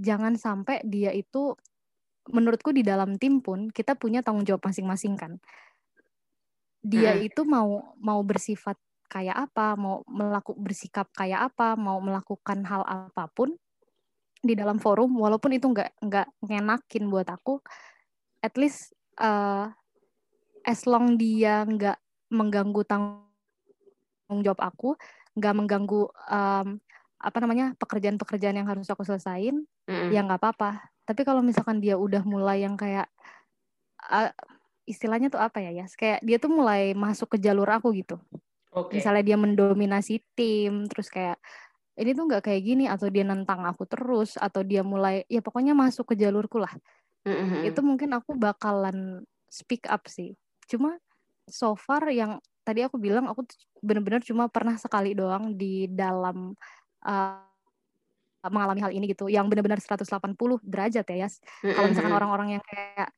[0.00, 1.52] jangan sampai dia itu
[2.32, 5.36] menurutku di dalam tim pun kita punya tanggung jawab masing-masing kan.
[6.80, 7.28] Dia hmm.
[7.28, 8.80] itu mau mau bersifat
[9.14, 13.54] kayak apa mau melakukan bersikap kayak apa mau melakukan hal apa pun
[14.42, 17.62] di dalam forum walaupun itu nggak nggak ngenakin buat aku
[18.42, 18.90] at least
[19.22, 19.70] uh,
[20.64, 21.96] as long dia nggak
[22.32, 24.90] mengganggu tanggung jawab aku,
[25.36, 26.68] nggak mengganggu um,
[27.20, 30.10] apa namanya pekerjaan-pekerjaan yang harus aku selesain, mm.
[30.10, 30.92] ya nggak apa-apa.
[31.04, 33.06] Tapi kalau misalkan dia udah mulai yang kayak
[34.08, 34.32] uh,
[34.88, 38.16] istilahnya tuh apa ya ya, kayak dia tuh mulai masuk ke jalur aku gitu.
[38.74, 38.98] Okay.
[38.98, 41.38] Misalnya dia mendominasi tim, terus kayak
[41.94, 45.78] ini tuh nggak kayak gini atau dia nentang aku terus atau dia mulai ya pokoknya
[45.78, 46.74] masuk ke jalurku lah.
[47.22, 47.70] Mm-hmm.
[47.70, 50.34] Itu mungkin aku bakalan speak up sih.
[50.66, 50.98] Cuma
[51.46, 53.46] so far yang tadi aku bilang aku
[53.78, 56.50] benar-benar cuma pernah sekali doang di dalam
[57.06, 57.46] uh,
[58.50, 60.34] mengalami hal ini gitu yang benar-benar 180
[60.66, 61.38] derajat ya Yas.
[61.62, 63.14] Kalau misalkan orang-orang yang kayak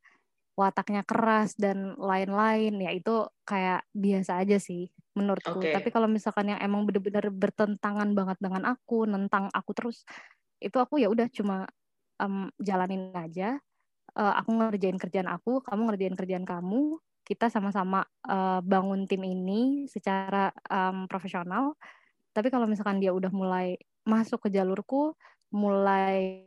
[0.57, 5.59] wataknya keras dan lain-lain ya itu kayak biasa aja sih menurutku.
[5.59, 5.73] Okay.
[5.73, 10.05] Tapi kalau misalkan yang emang benar-benar bertentangan banget dengan aku, nentang aku terus
[10.61, 11.65] itu aku ya udah cuma
[12.21, 13.57] um, jalanin aja.
[14.17, 19.91] Uh, aku ngerjain kerjaan aku, kamu ngerjain kerjaan kamu kita sama-sama uh, bangun tim ini
[19.91, 21.75] secara um, profesional.
[22.31, 23.75] Tapi kalau misalkan dia udah mulai
[24.07, 25.19] masuk ke jalurku,
[25.51, 26.47] mulai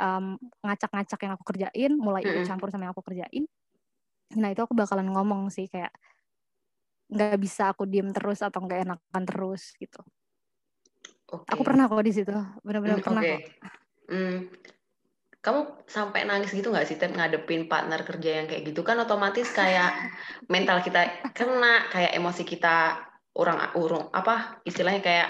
[0.00, 3.44] um, ngacak-ngacak yang aku kerjain, mulai ikut campur sama yang aku kerjain,
[4.38, 5.90] nah itu aku bakalan ngomong sih kayak
[7.10, 10.00] nggak bisa aku diem terus atau nggak enakan terus gitu.
[11.30, 11.50] Okay.
[11.54, 13.38] Aku pernah kok di situ, benar-benar mm, pernah okay.
[13.38, 13.42] kok.
[14.10, 14.38] Mm,
[15.40, 19.48] kamu sampai nangis gitu nggak sih Tep ngadepin partner kerja yang kayak gitu kan otomatis
[19.50, 19.88] kayak
[20.52, 23.00] mental kita kena kayak emosi kita
[23.38, 25.28] orang urung apa istilahnya kayak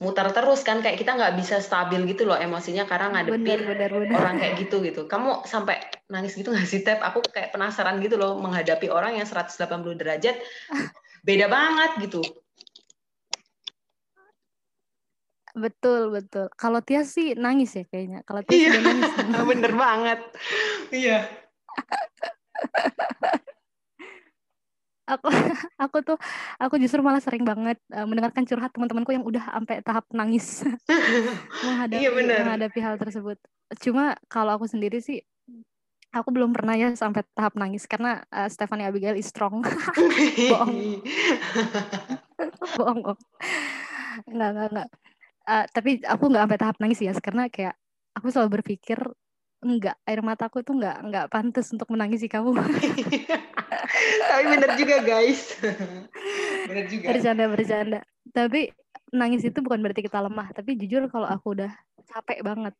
[0.00, 3.90] muter terus kan kayak kita nggak bisa stabil gitu loh emosinya karena ngadepin bener, bener,
[3.92, 4.16] bener.
[4.16, 5.76] orang kayak gitu gitu kamu sampai
[6.08, 9.60] nangis gitu nggak sih Tep aku kayak penasaran gitu loh menghadapi orang yang 180
[10.00, 10.40] derajat
[11.28, 12.24] beda banget gitu
[15.50, 16.46] Betul, betul.
[16.54, 18.22] Kalau Tia sih nangis ya kayaknya.
[18.22, 18.70] Kalau Tia iya.
[18.70, 19.10] nangis.
[19.50, 20.22] Bener banget.
[20.94, 21.26] Iya.
[25.10, 25.28] aku
[25.84, 26.16] aku tuh
[26.56, 30.62] aku justru malah sering banget uh, mendengarkan curhat teman-temanku yang udah sampai tahap nangis
[31.66, 33.38] menghadapi iya menghadapi hal tersebut.
[33.82, 35.22] Cuma kalau aku sendiri sih
[36.10, 39.62] aku belum pernah ya sampai tahap nangis karena uh, Stephanie Abigail is strong.
[40.50, 41.02] bohong.
[42.78, 43.00] bohong.
[43.02, 43.18] bohong.
[44.26, 44.88] Enggak, enggak, enggak
[45.50, 47.74] uh, tapi aku nggak sampai tahap nangis ya karena kayak
[48.14, 48.98] aku selalu berpikir
[49.60, 52.56] enggak air mataku tuh enggak enggak pantas untuk menangisi kamu.
[54.30, 55.58] Tapi bener juga guys.
[56.70, 57.06] Bener juga.
[57.12, 58.00] Bercanda bercanda.
[58.30, 58.70] Tapi
[59.10, 61.72] nangis itu bukan berarti kita lemah tapi jujur kalau aku udah
[62.06, 62.74] capek banget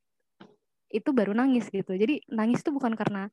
[0.95, 1.91] itu baru nangis gitu.
[1.93, 3.27] Jadi nangis itu bukan karena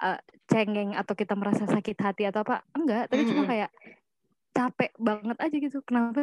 [0.00, 0.16] uh,
[0.48, 3.12] cengeng atau kita merasa sakit hati atau apa enggak.
[3.12, 3.36] Tapi mm -hmm.
[3.36, 3.70] cuma kayak
[4.56, 5.78] capek banget aja gitu.
[5.84, 6.20] Kenapa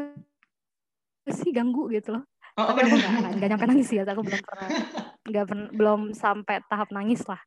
[1.29, 2.25] sih ganggu gitu loh
[2.59, 4.67] oh, tapi aku nggak nggak nyampe nangis ya aku belum pernah
[5.29, 7.39] nggak belum sampai tahap nangis lah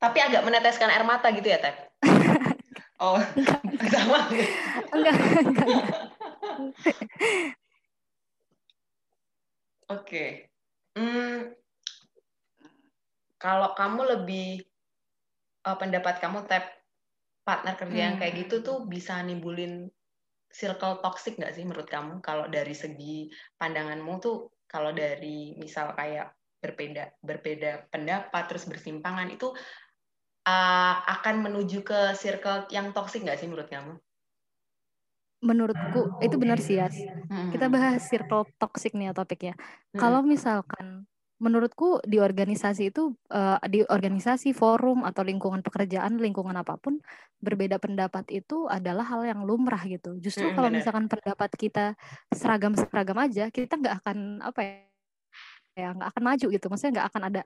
[0.00, 1.76] tapi agak meneteskan air mata gitu ya teh
[3.04, 3.60] oh enggak,
[3.92, 4.50] sama enggak
[4.92, 5.72] enggak, enggak.
[9.92, 10.48] oke okay.
[10.96, 11.52] hmm,
[13.36, 14.64] kalau kamu lebih
[15.68, 16.72] uh, pendapat kamu tap
[17.46, 18.06] partner kerja hmm.
[18.10, 19.86] yang kayak gitu tuh bisa nimbulin
[20.56, 22.24] circle toxic nggak sih menurut kamu?
[22.24, 23.28] Kalau dari segi
[23.60, 29.52] pandanganmu tuh, kalau dari misal kayak berbeda berbeda pendapat terus bersimpangan itu
[30.48, 33.92] uh, akan menuju ke circle yang toxic nggak sih menurut kamu?
[35.44, 36.88] Menurutku itu benar sih ya.
[37.28, 37.52] Hmm.
[37.52, 39.54] Kita bahas circle toxic nih ya topiknya.
[39.92, 40.00] Hmm.
[40.00, 41.04] Kalau misalkan
[41.36, 46.96] menurutku di organisasi itu uh, di organisasi forum atau lingkungan pekerjaan lingkungan apa pun
[47.44, 50.80] berbeda pendapat itu adalah hal yang lumrah gitu justru hmm, kalau bener.
[50.80, 51.92] misalkan pendapat kita
[52.32, 54.74] seragam seragam aja kita nggak akan apa ya
[55.76, 57.42] ya nggak akan maju gitu maksudnya nggak akan ada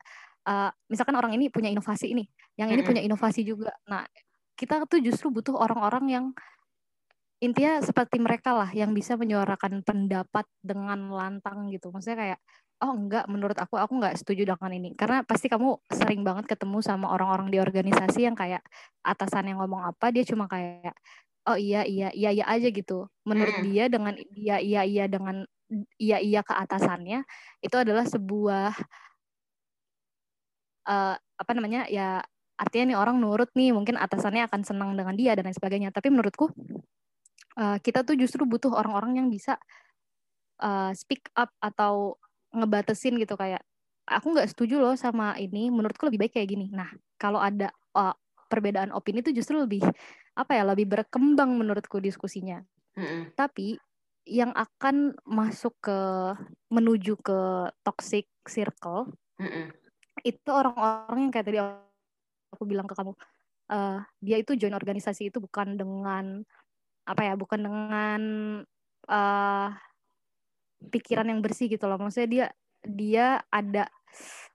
[0.47, 2.89] uh, misalkan orang ini punya inovasi ini yang ini hmm.
[2.95, 4.07] punya inovasi juga nah
[4.55, 6.25] kita tuh justru butuh orang-orang yang
[7.43, 12.41] intinya seperti mereka lah yang bisa menyuarakan pendapat dengan lantang gitu maksudnya kayak
[12.81, 13.25] oh enggak.
[13.29, 14.91] Menurut aku aku enggak setuju dengan ini.
[14.97, 18.65] Karena pasti kamu sering banget ketemu sama orang-orang di organisasi yang kayak
[19.05, 20.97] atasan yang ngomong apa dia cuma kayak
[21.49, 23.09] oh iya iya iya iya aja gitu.
[23.29, 23.65] Menurut hmm.
[23.69, 25.45] dia dengan iya iya iya dengan
[26.01, 27.23] iya iya ke atasannya
[27.63, 28.75] itu adalah sebuah
[30.91, 32.21] uh, apa namanya ya
[32.61, 35.89] artinya nih orang nurut nih mungkin atasannya akan senang dengan dia dan lain sebagainya.
[35.95, 36.53] Tapi menurutku
[37.57, 39.57] uh, kita tuh justru butuh orang-orang yang bisa
[40.61, 42.21] uh, speak up atau
[42.51, 43.63] ngebatesin gitu kayak
[44.11, 48.15] aku nggak setuju loh sama ini menurutku lebih baik kayak gini nah kalau ada uh,
[48.51, 49.87] perbedaan opini itu justru lebih
[50.35, 52.59] apa ya lebih berkembang menurutku diskusinya
[52.99, 53.39] mm-hmm.
[53.39, 53.79] tapi
[54.27, 55.99] yang akan masuk ke
[56.71, 59.71] menuju ke toxic circle mm-hmm.
[60.27, 61.59] itu orang-orang yang kayak tadi
[62.51, 63.15] aku bilang ke kamu
[63.71, 66.43] uh, dia itu join organisasi itu bukan dengan
[67.07, 68.21] apa ya bukan dengan
[69.09, 69.69] uh,
[70.89, 72.01] pikiran yang bersih gitu loh.
[72.01, 72.47] Maksudnya dia
[72.81, 73.85] dia ada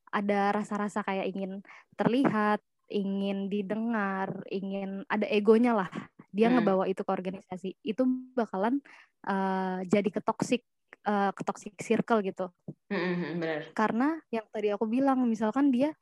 [0.09, 1.61] ada rasa-rasa kayak ingin
[1.93, 5.89] terlihat ingin didengar ingin ada egonya lah.
[6.33, 6.55] Dia hmm.
[6.59, 7.69] ngebawa itu ke organisasi.
[7.85, 8.81] Itu bakalan
[9.29, 10.65] uh, jadi ke toxic
[11.05, 12.49] uh, ke toxic circle gitu.
[12.89, 13.61] Hmm, hmm, hmm, benar.
[13.73, 15.93] karena yang tadi aku bilang misalkan dia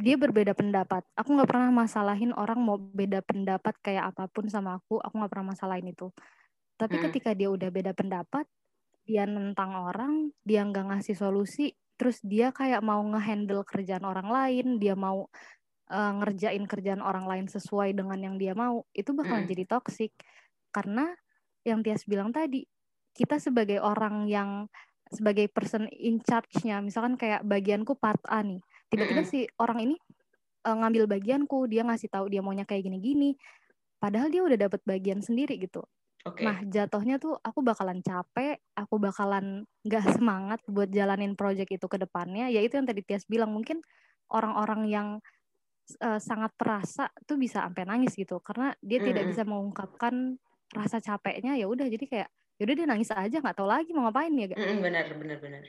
[0.00, 1.04] dia berbeda pendapat.
[1.18, 4.96] Aku nggak pernah masalahin orang mau beda pendapat kayak apa pun sama aku.
[5.02, 6.08] Aku nggak pernah masalahin itu.
[6.80, 7.04] Tapi hmm.
[7.10, 8.48] ketika dia udah beda pendapat
[9.10, 14.78] dia nentang orang, dia nggak ngasih solusi, terus dia kayak mau ngehandle kerjaan orang lain,
[14.78, 15.26] dia mau
[15.90, 19.50] uh, ngerjain kerjaan orang lain sesuai dengan yang dia mau, itu bakalan mm.
[19.50, 20.14] jadi toxic.
[20.70, 21.10] Karena
[21.66, 22.62] yang Tias bilang tadi,
[23.10, 24.70] kita sebagai orang yang
[25.10, 28.62] sebagai person in charge-nya, misalkan kayak bagianku part A nih,
[28.94, 29.28] tiba-tiba mm.
[29.28, 29.98] si orang ini
[30.70, 33.34] uh, ngambil bagianku, dia ngasih tahu dia maunya kayak gini-gini,
[33.98, 35.82] padahal dia udah dapat bagian sendiri gitu.
[36.20, 36.44] Okay.
[36.44, 41.96] Nah, jatuhnya tuh aku bakalan capek, aku bakalan nggak semangat buat jalanin project itu ke
[41.96, 42.52] depannya.
[42.52, 43.80] Ya itu yang tadi Tias bilang, mungkin
[44.28, 45.08] orang-orang yang
[45.98, 49.08] uh, sangat perasa tuh bisa sampai nangis gitu karena dia mm -hmm.
[49.10, 50.14] tidak bisa mengungkapkan
[50.70, 54.06] rasa capeknya ya udah jadi kayak ya udah dia nangis aja nggak tahu lagi mau
[54.06, 55.62] ngapain ya mm -hmm, benar benar benar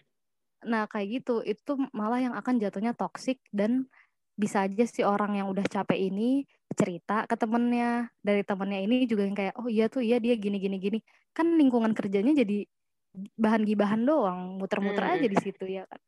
[0.61, 3.89] nah kayak gitu itu malah yang akan jatuhnya toksik dan
[4.35, 8.09] bisa aja si orang yang udah capek ini cerita ke temennya.
[8.23, 10.99] Dari temennya ini juga yang kayak oh iya tuh iya dia gini gini gini.
[11.35, 12.65] Kan lingkungan kerjanya jadi
[13.35, 15.13] bahan gibahan doang muter-muter hmm.
[15.19, 15.99] aja di situ ya kan.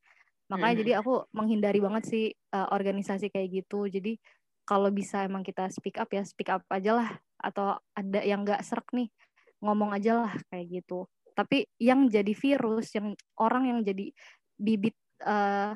[0.56, 0.82] Makanya hmm.
[0.84, 3.88] jadi aku menghindari banget sih uh, organisasi kayak gitu.
[3.88, 4.18] Jadi
[4.64, 7.10] kalau bisa emang kita speak up ya speak up aja lah.
[7.44, 9.12] Atau ada yang nggak serak nih
[9.60, 11.08] ngomong aja lah kayak gitu.
[11.34, 14.12] Tapi yang jadi virus yang orang yang jadi
[14.56, 14.96] bibit
[15.26, 15.76] uh,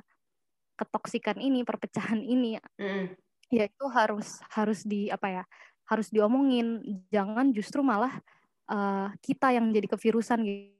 [0.77, 5.43] ketoksikan ini perpecahan ini mm ya itu harus harus di apa ya
[5.87, 8.19] harus diomongin jangan justru malah
[8.67, 10.75] uh, kita yang jadi kevirusan gitu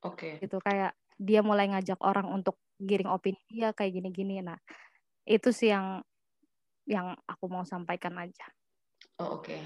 [0.00, 0.40] Oke.
[0.40, 0.48] Okay.
[0.48, 4.56] gitu kayak dia mulai ngajak orang untuk giring opini dia kayak gini-gini nah
[5.28, 6.00] itu sih yang
[6.88, 8.46] yang aku mau sampaikan aja
[9.20, 9.60] oh oke okay.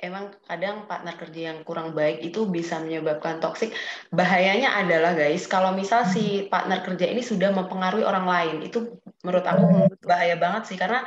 [0.00, 3.72] Emang kadang partner kerja yang kurang baik itu bisa menyebabkan toksik
[4.12, 6.52] bahayanya adalah guys kalau misal si hmm.
[6.52, 11.04] partner kerja ini sudah mempengaruhi orang lain itu menurut aku bahaya banget sih karena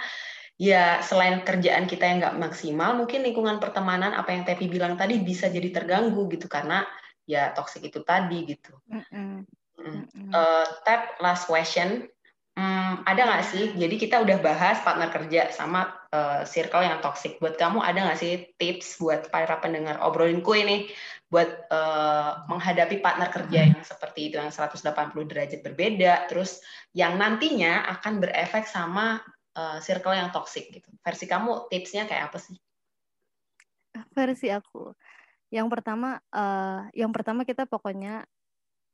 [0.61, 5.17] ya selain kerjaan kita yang nggak maksimal, mungkin lingkungan pertemanan apa yang Tepi bilang tadi
[5.17, 6.85] bisa jadi terganggu gitu karena
[7.25, 8.77] ya toxic itu tadi gitu.
[8.85, 9.33] Mm -mm.
[9.81, 10.29] Mm.
[10.29, 12.05] Uh, tab last question,
[12.53, 13.65] Hmm, ada nggak sih?
[13.73, 17.41] Jadi kita udah bahas partner kerja sama uh, circle yang toxic.
[17.41, 20.93] Buat kamu ada nggak sih tips buat para pendengar obrolinku ini
[21.33, 24.85] buat uh, menghadapi partner kerja yang seperti itu yang 180
[25.25, 26.61] derajat berbeda, terus
[26.93, 29.17] yang nantinya akan berefek sama
[29.57, 30.93] uh, circle yang toxic gitu.
[31.01, 32.53] Versi kamu tipsnya kayak apa sih?
[34.13, 34.93] Versi aku,
[35.49, 38.29] yang pertama, uh, yang pertama kita pokoknya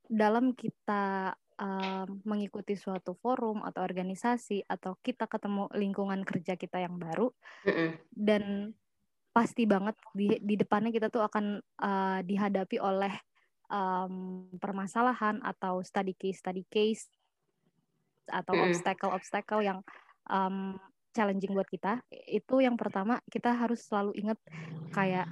[0.08, 6.96] dalam kita uh, mengikuti suatu forum atau organisasi atau kita ketemu lingkungan kerja kita yang
[6.98, 7.30] baru
[7.68, 7.90] mm -hmm.
[8.16, 8.44] dan
[9.30, 13.14] pasti banget di di depannya kita tuh akan uh, dihadapi oleh
[13.70, 17.08] um, permasalahan atau study case study case
[18.30, 18.62] atau mm.
[18.70, 19.80] obstacle obstacle yang
[20.28, 20.76] um,
[21.14, 24.38] challenging buat kita itu yang pertama kita harus selalu ingat
[24.94, 25.30] kayak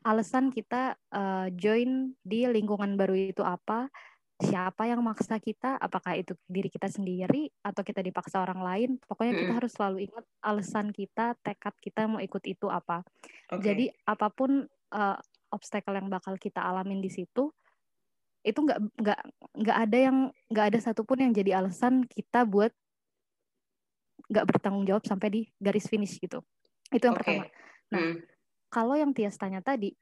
[0.00, 3.92] alasan kita uh, join di lingkungan baru itu apa
[4.40, 5.76] siapa yang maksa kita?
[5.76, 8.90] Apakah itu diri kita sendiri atau kita dipaksa orang lain?
[9.04, 13.04] Pokoknya kita harus selalu ingat alasan kita tekad kita mau ikut itu apa.
[13.52, 13.62] Okay.
[13.62, 14.64] jadi apa pun
[14.96, 15.16] uh,
[15.52, 17.52] obstacle yang bakal kita alamin di situ
[18.40, 19.20] itu nggak nggak
[19.52, 20.18] nggak ada yang
[20.48, 22.72] nggak ada satupun yang jadi alasan kita buat
[24.32, 26.40] nggak bertanggung jawab sampai di garis finish gitu.
[26.88, 27.44] Itu yang okay.
[27.44, 27.44] pertama.
[27.92, 28.14] Nah hmm.
[28.72, 29.92] kalau yang Tias tanya tadi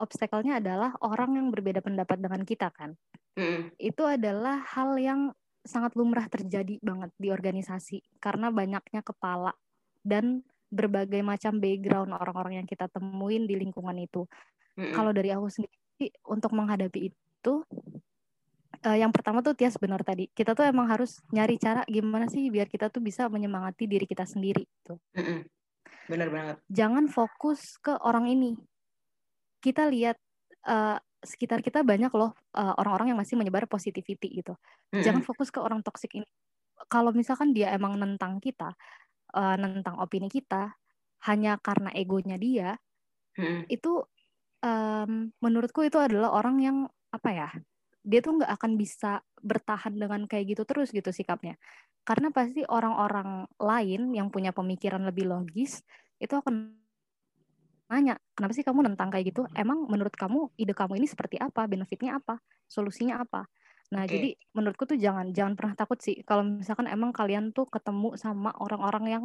[0.00, 2.96] obstacle-nya adalah orang yang berbeda pendapat dengan kita kan
[3.38, 3.74] hmm.
[3.78, 9.56] itu adalah hal yang sangat lumrah terjadi banget di organisasi karena banyaknya kepala
[10.04, 14.28] dan berbagai macam background orang-orang yang kita temuin di lingkungan itu.
[14.76, 14.92] Mm-hmm.
[14.92, 17.54] Kalau dari aku sendiri untuk menghadapi itu,
[18.84, 20.28] uh, yang pertama tuh Tias benar tadi.
[20.28, 24.26] Kita tuh emang harus nyari cara gimana sih biar kita tuh bisa menyemangati diri kita
[24.26, 24.66] sendiri.
[24.84, 24.98] Tuh.
[25.16, 25.38] Mm-hmm.
[26.10, 26.56] Benar banget.
[26.68, 28.52] Jangan fokus ke orang ini.
[29.62, 30.20] Kita lihat
[30.68, 34.54] uh, sekitar kita banyak loh uh, orang-orang yang masih menyebar positivity gitu.
[34.92, 35.02] Mm-hmm.
[35.02, 36.28] Jangan fokus ke orang toksik ini.
[36.86, 38.76] Kalau misalkan dia emang nentang kita,
[39.34, 40.76] uh, nentang opini kita,
[41.24, 42.76] hanya karena egonya dia,
[43.40, 43.66] mm-hmm.
[43.72, 44.04] itu
[44.60, 46.76] um, menurutku itu adalah orang yang
[47.10, 47.48] apa ya?
[48.04, 51.56] Dia tuh nggak akan bisa bertahan dengan kayak gitu terus gitu sikapnya.
[52.04, 55.80] Karena pasti orang-orang lain yang punya pemikiran lebih logis
[56.20, 56.83] itu akan
[57.94, 59.46] nanya, kenapa sih kamu nentang kayak gitu?
[59.54, 61.70] Emang menurut kamu ide kamu ini seperti apa?
[61.70, 62.42] Benefitnya apa?
[62.66, 63.46] Solusinya apa?
[63.92, 64.16] Nah, okay.
[64.16, 68.50] jadi menurutku tuh jangan jangan pernah takut sih kalau misalkan emang kalian tuh ketemu sama
[68.56, 69.24] orang-orang yang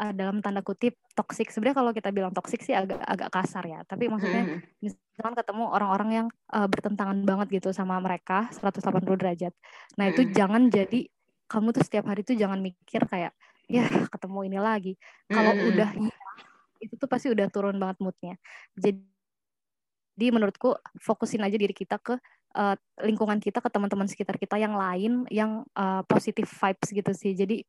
[0.00, 1.52] uh, dalam tanda kutip toksik.
[1.52, 4.90] Sebenarnya kalau kita bilang toksik sih agak agak kasar ya, tapi maksudnya mm -hmm.
[5.12, 9.52] misalkan ketemu orang-orang yang uh, bertentangan banget gitu sama mereka 180 derajat.
[10.00, 10.36] Nah, itu mm -hmm.
[10.36, 11.00] jangan jadi
[11.48, 13.32] kamu tuh setiap hari tuh jangan mikir kayak
[13.68, 14.92] ya ketemu ini lagi.
[15.28, 15.68] Kalau -hmm.
[15.68, 15.90] udah
[16.78, 18.34] itu tuh pasti udah turun banget moodnya.
[18.74, 22.18] Jadi menurutku fokusin aja diri kita ke
[22.58, 27.32] uh, lingkungan kita ke teman-teman sekitar kita yang lain yang uh, positive vibes gitu sih.
[27.38, 27.62] Jadi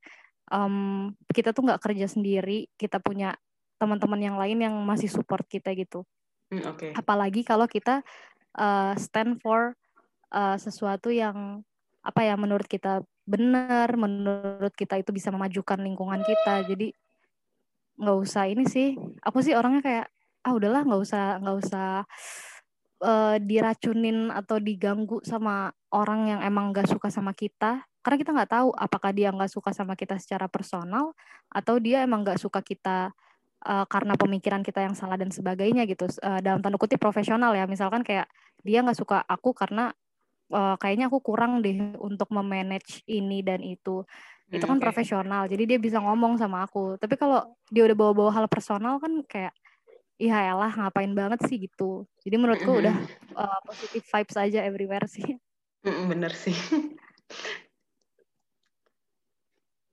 [0.53, 3.37] um, kita tuh nggak kerja sendiri kita punya
[3.79, 6.03] teman-teman yang lain yang masih support kita gitu.
[6.49, 6.91] Mm, okay.
[6.97, 8.01] apalagi kalau kita
[8.57, 9.77] uh, stand for
[10.33, 11.61] uh, sesuatu yang
[12.01, 16.65] apa ya menurut kita benar menurut kita itu bisa memajukan lingkungan kita.
[16.65, 16.89] Jadi
[17.99, 18.95] nggak usah ini sih.
[19.21, 20.07] Aku sih orangnya kayak
[20.47, 21.89] ah udahlah nggak usah nggak usah
[23.03, 27.83] uh, diracunin atau diganggu sama orang yang emang nggak suka sama kita.
[27.99, 31.11] Karena kita nggak tahu apakah dia nggak suka sama kita secara personal
[31.51, 33.11] atau dia emang nggak suka kita
[33.67, 36.07] uh, karena pemikiran kita yang salah dan sebagainya gitu.
[36.23, 37.67] Uh, dalam tanda kutip profesional ya.
[37.67, 38.31] Misalkan kayak
[38.63, 39.91] dia nggak suka aku karena
[40.55, 44.07] uh, kayaknya aku kurang deh untuk memanage ini dan itu
[44.49, 44.85] itu kan okay.
[44.89, 46.97] profesional jadi dia bisa ngomong sama aku.
[46.97, 49.53] Tapi kalau dia udah bawa-bawa hal personal kan kayak
[50.19, 52.09] iya lah ngapain banget sih gitu.
[52.25, 52.95] Jadi menurutku udah
[53.37, 55.37] uh, positive vibes aja everywhere sih.
[56.11, 56.57] Bener sih.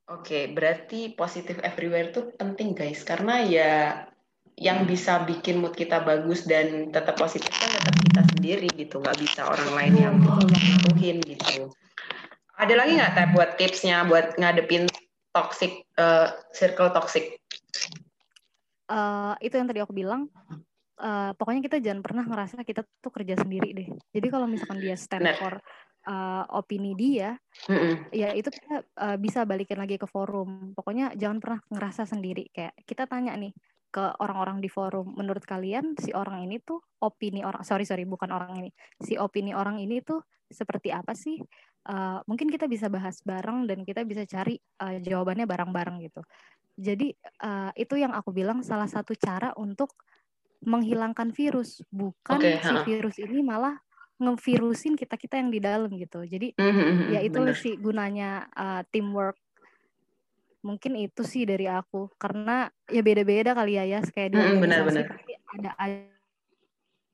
[0.07, 4.07] Oke, okay, berarti positif everywhere tuh penting guys, karena ya
[4.54, 9.18] yang bisa bikin mood kita bagus dan tetap positif kan tetap kita sendiri gitu, nggak
[9.18, 11.74] bisa orang lain yang ngaruhin gitu.
[12.57, 14.88] Ada lagi nggak teh buat tipsnya buat ngadepin
[15.36, 17.36] toxic uh, circle toxic?
[18.88, 20.32] Uh, itu yang tadi aku bilang.
[20.96, 23.88] Uh, pokoknya kita jangan pernah ngerasa kita tuh kerja sendiri deh.
[24.16, 25.36] Jadi kalau misalkan dia stand nah.
[25.36, 25.61] for
[26.09, 27.36] uh, opini dia,
[27.68, 27.94] mm -mm.
[28.16, 30.72] ya itu kita uh, bisa balikin lagi ke forum.
[30.72, 32.48] Pokoknya jangan pernah ngerasa sendiri.
[32.48, 33.52] Kayak kita tanya nih
[33.92, 38.28] ke orang-orang di forum, menurut kalian si orang ini tuh opini orang, sorry sorry bukan
[38.32, 41.40] orang ini, si opini orang ini tuh seperti apa sih?
[41.87, 46.22] Uh, mungkin kita bisa bahas bareng dan kita bisa cari uh, jawabannya bareng-bareng gitu.
[46.76, 49.97] Jadi uh, itu yang aku bilang salah satu cara untuk
[50.61, 53.76] menghilangkan virus, bukan okay, si virus ini malah
[54.16, 56.24] ngevirusin kita kita yang di dalam gitu.
[56.24, 59.37] Jadi mm-hmm, ya itu sih gunanya uh, teamwork.
[60.64, 64.80] Mungkin itu sih dari aku karena ya beda-beda kali ya ya kayak di mm, benar,
[64.82, 65.05] benar.
[65.55, 65.70] ada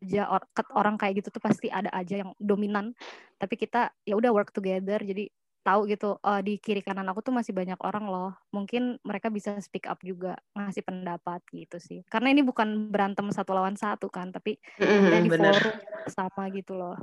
[0.02, 0.26] aja
[0.74, 2.92] orang kayak gitu tuh pasti ada aja yang dominan.
[3.38, 5.30] Tapi kita ya udah work together jadi
[5.62, 8.34] tahu gitu uh, di kiri kanan aku tuh masih banyak orang loh.
[8.50, 12.02] Mungkin mereka bisa speak up juga ngasih pendapat gitu sih.
[12.10, 15.54] Karena ini bukan berantem satu lawan satu kan tapi mm-hmm, ya di bener.
[15.54, 15.74] forum
[16.10, 16.98] sama gitu loh.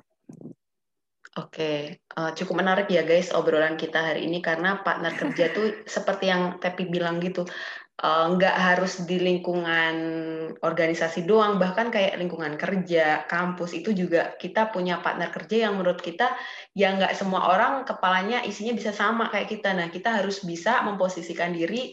[1.37, 6.25] Oke, uh, cukup menarik ya guys obrolan kita hari ini karena partner kerja tuh seperti
[6.27, 9.95] yang Tepi bilang gitu, Eh, nggak uh, harus di lingkungan
[10.63, 15.99] organisasi doang, bahkan kayak lingkungan kerja, kampus itu juga kita punya partner kerja yang menurut
[15.99, 16.31] kita
[16.71, 19.75] ya nggak semua orang kepalanya isinya bisa sama kayak kita.
[19.75, 21.91] Nah kita harus bisa memposisikan diri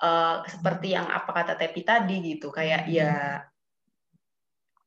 [0.00, 3.44] uh, seperti yang apa kata Tepi tadi gitu, kayak ya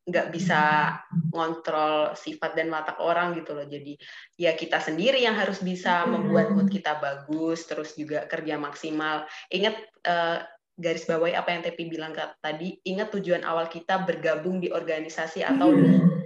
[0.06, 0.94] nggak bisa
[1.30, 3.70] ngontrol sifat dan watak orang gitu loh.
[3.70, 3.94] Jadi
[4.34, 9.30] ya kita sendiri yang harus bisa membuat mood kita bagus, terus juga kerja maksimal.
[9.50, 9.74] Ingat
[10.10, 10.38] uh,
[10.76, 12.12] garis bawahi apa yang Tepi bilang
[12.44, 16.16] tadi, ingat tujuan awal kita bergabung di organisasi atau di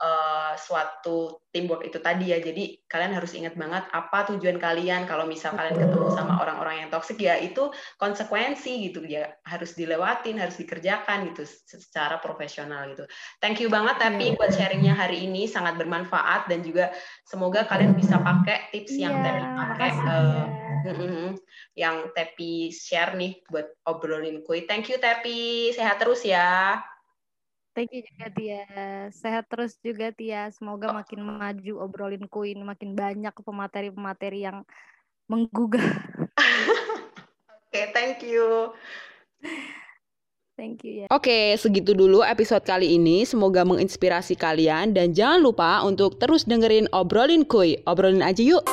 [0.00, 2.38] uh, suatu teamwork itu tadi ya.
[2.40, 5.04] Jadi kalian harus ingat banget apa tujuan kalian.
[5.06, 9.04] Kalau misal kalian ketemu sama orang-orang yang toksik ya itu konsekuensi gitu.
[9.06, 13.04] Ya harus dilewatin, harus dikerjakan gitu secara profesional gitu.
[13.38, 14.36] Thank you banget tapi yeah.
[14.36, 15.46] buat sharingnya hari ini.
[15.46, 16.90] Sangat bermanfaat dan juga
[17.28, 20.44] semoga kalian bisa pakai tips yeah, yang iya, Tepi pakai uh,
[21.82, 24.64] yang Tepi share nih buat obrolin kuy.
[24.64, 26.80] Thank you Tepi, sehat terus ya.
[27.70, 28.66] Thank you juga Tia.
[29.14, 30.50] Sehat terus juga Tia.
[30.50, 34.66] Semoga makin maju obrolin Queen, makin banyak pemateri-pemateri yang
[35.30, 36.02] menggugah.
[36.34, 38.74] Oke, okay, thank you.
[40.58, 41.06] Thank you ya.
[41.08, 43.24] Oke, segitu dulu episode kali ini.
[43.24, 47.80] Semoga menginspirasi kalian dan jangan lupa untuk terus dengerin obrolin kuy.
[47.88, 48.66] Obrolin aja yuk.